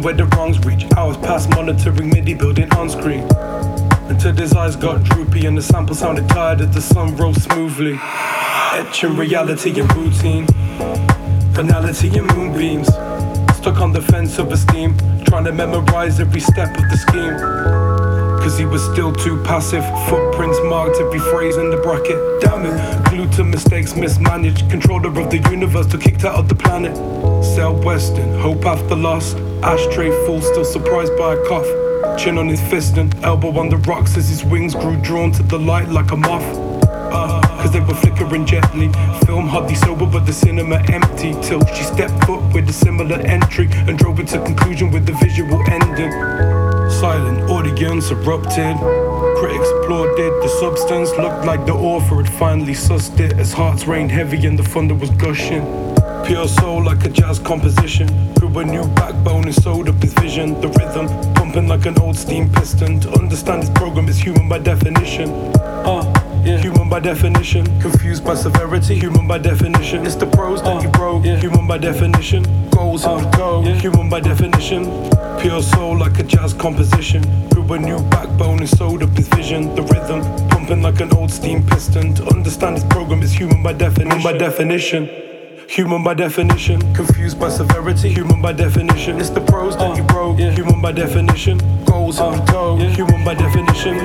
Where 0.09 0.17
the 0.17 0.25
wrongs 0.35 0.57
reach. 0.65 0.91
Hours 0.97 1.17
past 1.17 1.51
monitoring 1.51 2.09
MIDI 2.09 2.33
building 2.33 2.67
on 2.73 2.89
screen. 2.89 3.27
Until 4.09 4.35
his 4.35 4.53
eyes 4.53 4.75
got 4.75 5.03
droopy 5.03 5.45
and 5.45 5.55
the 5.55 5.61
sample 5.61 5.93
sounded 5.93 6.27
tired 6.29 6.61
as 6.61 6.73
the 6.73 6.81
sun 6.81 7.15
rose 7.15 7.43
smoothly. 7.43 7.95
Etching 8.73 9.15
reality 9.15 9.79
and 9.79 9.95
routine. 9.95 10.47
Banality 11.53 12.07
and 12.17 12.25
moonbeams. 12.35 12.87
Stuck 13.57 13.81
on 13.81 13.93
the 13.93 14.01
fence 14.01 14.39
of 14.39 14.51
esteem, 14.51 14.97
trying 15.25 15.43
to 15.43 15.51
memorize 15.51 16.19
every 16.19 16.41
step 16.41 16.75
of 16.75 16.89
the 16.89 16.97
scheme. 16.97 17.37
Cause 18.41 18.57
he 18.57 18.65
was 18.65 18.83
still 18.91 19.13
too 19.13 19.37
passive. 19.43 19.85
Footprints 20.09 20.57
marked 20.63 20.99
every 20.99 21.19
phrase 21.19 21.57
in 21.57 21.69
the 21.69 21.77
bracket. 21.77 22.17
Damn 22.41 22.65
it, 22.65 23.09
glued 23.09 23.31
to 23.33 23.43
mistakes 23.43 23.95
mismanaged. 23.95 24.71
Controller 24.71 25.09
of 25.09 25.29
the 25.29 25.37
universe, 25.51 25.85
to 25.85 25.99
kicked 25.99 26.25
out 26.25 26.33
of 26.33 26.49
the 26.49 26.55
planet. 26.55 26.95
Sell 27.45 27.75
Western, 27.75 28.39
hope 28.39 28.65
after 28.65 28.95
loss. 28.95 29.35
Ashtray 29.63 30.09
full, 30.25 30.41
still 30.41 30.63
surprised 30.63 31.17
by 31.17 31.33
a 31.33 31.47
cough. 31.47 31.67
Chin 32.17 32.37
on 32.37 32.47
his 32.47 32.61
fist 32.69 32.97
and 32.97 33.13
elbow 33.25 33.57
on 33.59 33.69
the 33.69 33.77
rocks 33.77 34.15
as 34.15 34.29
his 34.29 34.43
wings 34.43 34.73
grew 34.73 34.95
drawn 35.01 35.31
to 35.33 35.43
the 35.43 35.59
light 35.59 35.89
like 35.89 36.11
a 36.11 36.15
moth. 36.15 36.43
Uh, 37.11 37.41
Cause 37.61 37.73
they 37.73 37.81
were 37.81 37.93
flickering 37.93 38.45
gently. 38.45 38.87
Film 39.25 39.47
hardly 39.47 39.75
sober, 39.75 40.05
but 40.05 40.25
the 40.25 40.31
cinema 40.31 40.77
empty. 40.89 41.33
Till 41.41 41.65
she 41.75 41.83
stepped 41.83 42.23
foot 42.25 42.41
with 42.53 42.69
a 42.69 42.73
similar 42.73 43.17
entry 43.17 43.67
and 43.71 43.97
drove 43.97 44.19
it 44.21 44.27
to 44.29 44.41
conclusion 44.43 44.91
with 44.91 45.05
the 45.05 45.13
visual 45.13 45.61
ending. 45.69 46.11
Silent 46.89 47.49
audience 47.49 48.11
erupted. 48.11 48.77
Critics 49.39 49.69
applauded. 49.81 50.31
The 50.41 50.47
substance 50.59 51.11
looked 51.11 51.45
like 51.45 51.65
the 51.65 51.73
author 51.73 52.23
had 52.23 52.29
finally 52.29 52.73
sussed 52.73 53.19
it 53.19 53.33
as 53.37 53.51
hearts 53.51 53.85
rained 53.87 54.11
heavy 54.11 54.45
and 54.47 54.57
the 54.57 54.63
thunder 54.63 54.95
was 54.95 55.09
gushing. 55.11 55.88
Pure 56.25 56.47
soul 56.47 56.83
like 56.83 57.03
a 57.05 57.09
jazz 57.09 57.39
composition. 57.39 58.07
Grew 58.35 58.59
a 58.59 58.63
new 58.63 58.83
backbone 58.95 59.45
and 59.45 59.55
sewed 59.55 59.89
up 59.89 60.01
his 60.01 60.13
vision. 60.13 60.59
The 60.61 60.67
rhythm 60.69 61.07
pumping 61.33 61.67
like 61.67 61.85
an 61.85 61.97
old 61.99 62.15
steam 62.15 62.51
piston. 62.51 62.99
To 63.01 63.09
understand 63.19 63.63
this 63.63 63.69
program 63.71 64.07
is 64.07 64.17
human 64.17 64.47
by 64.47 64.59
definition. 64.59 65.29
Uh, 65.59 66.03
yeah. 66.45 66.57
Human 66.61 66.87
by 66.87 66.99
definition. 66.99 67.65
Confused 67.81 68.23
by 68.23 68.35
severity. 68.35 68.95
Human 68.95 69.27
by 69.27 69.39
definition. 69.39 70.05
It's 70.05 70.15
the 70.15 70.27
pros 70.27 70.61
that 70.61 70.83
you 70.83 70.89
broke. 70.89 71.25
Yeah. 71.25 71.39
Human 71.39 71.67
by 71.67 71.77
definition. 71.77 72.43
Goals 72.69 73.05
on 73.05 73.23
the 73.23 73.29
go. 73.37 73.61
Human 73.61 74.09
by 74.09 74.19
definition. 74.19 74.85
Pure 75.39 75.63
soul 75.63 75.97
like 75.97 76.19
a 76.19 76.23
jazz 76.23 76.53
composition. 76.53 77.21
Grew 77.49 77.73
a 77.73 77.79
new 77.79 77.99
backbone 78.09 78.59
and 78.59 78.69
sewed 78.69 79.03
up 79.03 79.09
his 79.17 79.27
vision. 79.29 79.73
The 79.75 79.81
rhythm 79.81 80.21
pumping 80.49 80.81
like 80.81 81.01
an 81.01 81.11
old 81.13 81.31
steam 81.31 81.65
piston. 81.65 82.13
To 82.15 82.25
understand 82.35 82.77
this 82.77 82.83
program 82.83 83.21
is 83.21 83.31
human 83.31 83.63
by 83.63 83.73
definition. 83.73 84.21
By 84.21 84.37
definition. 84.37 85.28
Human 85.69 86.03
by 86.03 86.15
definition, 86.15 86.79
confused 86.95 87.39
by 87.39 87.47
severity. 87.47 88.09
Human 88.09 88.41
by 88.41 88.53
definition, 88.53 89.19
it's 89.19 89.29
the 89.29 89.39
pros 89.39 89.77
that 89.77 89.95
you 89.95 90.01
broke. 90.01 90.39
Yeah. 90.39 90.51
Human 90.51 90.81
by 90.81 90.91
definition, 90.91 91.59
goals 91.85 92.19
on 92.19 92.37
the 92.37 92.51
go. 92.51 92.75
Human 92.77 93.23
by 93.23 93.35
definition. 93.35 93.99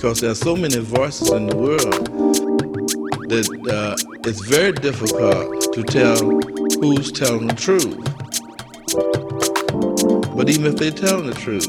Because 0.00 0.22
there 0.22 0.30
are 0.30 0.34
so 0.34 0.56
many 0.56 0.78
voices 0.78 1.30
in 1.30 1.46
the 1.46 1.54
world 1.54 2.06
that 3.28 3.46
uh, 3.70 3.94
it's 4.24 4.40
very 4.46 4.72
difficult 4.72 5.74
to 5.74 5.82
tell 5.82 6.16
who's 6.80 7.12
telling 7.12 7.46
the 7.46 7.54
truth. 7.54 8.00
But 10.34 10.48
even 10.48 10.64
if 10.72 10.76
they're 10.76 10.90
telling 10.90 11.26
the 11.26 11.34
truth, 11.34 11.68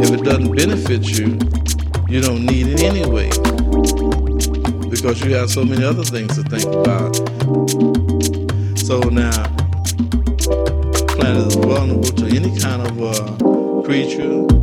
if 0.00 0.10
it 0.10 0.24
doesn't 0.24 0.56
benefit 0.56 1.04
you, 1.04 1.36
you 2.08 2.22
don't 2.22 2.46
need 2.46 2.68
it 2.68 2.80
anyway. 2.80 3.28
Because 4.88 5.22
you 5.22 5.34
have 5.34 5.50
so 5.50 5.66
many 5.66 5.84
other 5.84 6.02
things 6.02 6.34
to 6.36 6.42
think 6.44 6.64
about. 6.64 7.14
So 8.78 9.00
now, 9.00 9.44
planet 11.12 11.46
is 11.46 11.56
vulnerable 11.56 12.04
to 12.04 12.24
any 12.24 12.58
kind 12.58 12.80
of 12.80 13.02
uh, 13.02 13.82
creature, 13.84 14.59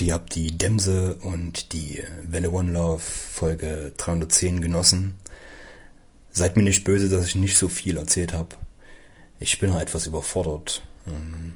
ihr 0.00 0.14
habt 0.14 0.34
die 0.34 0.56
Dämse 0.56 1.16
und 1.16 1.72
die 1.72 2.02
Welle 2.22 2.50
One 2.50 2.72
Love 2.72 3.00
Folge 3.00 3.92
310 3.96 4.60
genossen. 4.60 5.14
Seid 6.30 6.56
mir 6.56 6.62
nicht 6.62 6.84
böse, 6.84 7.08
dass 7.08 7.26
ich 7.26 7.34
nicht 7.34 7.56
so 7.56 7.68
viel 7.68 7.96
erzählt 7.96 8.32
habe. 8.32 8.56
Ich 9.38 9.58
bin 9.58 9.72
halt 9.72 9.88
etwas 9.88 10.06
überfordert 10.06 10.82
ähm, 11.06 11.54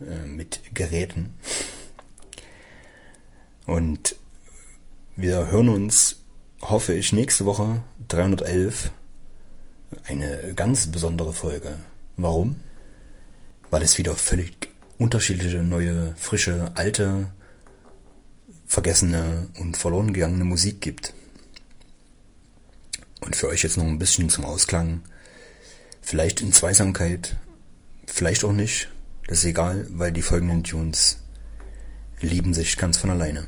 äh, 0.00 0.26
mit 0.26 0.60
Geräten. 0.74 1.34
Und 3.66 4.16
wir 5.16 5.50
hören 5.50 5.68
uns, 5.68 6.16
hoffe 6.60 6.94
ich, 6.94 7.12
nächste 7.12 7.44
Woche 7.44 7.82
311. 8.08 8.90
Eine 10.04 10.52
ganz 10.54 10.88
besondere 10.88 11.32
Folge. 11.32 11.78
Warum? 12.16 12.56
Weil 13.70 13.82
es 13.82 13.98
wieder 13.98 14.14
völlig 14.14 14.68
unterschiedliche, 14.98 15.62
neue, 15.62 16.14
frische, 16.16 16.72
alte, 16.74 17.32
vergessene 18.74 19.46
und 19.60 19.76
verloren 19.76 20.12
gegangene 20.12 20.44
Musik 20.44 20.80
gibt. 20.80 21.14
Und 23.20 23.36
für 23.36 23.48
euch 23.48 23.62
jetzt 23.62 23.76
noch 23.76 23.84
ein 23.84 24.00
bisschen 24.00 24.28
zum 24.28 24.44
Ausklang. 24.44 25.02
Vielleicht 26.02 26.40
in 26.40 26.52
Zweisamkeit, 26.52 27.36
vielleicht 28.06 28.44
auch 28.44 28.52
nicht. 28.52 28.90
Das 29.28 29.38
ist 29.38 29.44
egal, 29.44 29.86
weil 29.90 30.10
die 30.10 30.22
folgenden 30.22 30.64
Tunes 30.64 31.18
lieben 32.20 32.52
sich 32.52 32.76
ganz 32.76 32.98
von 32.98 33.10
alleine. 33.10 33.46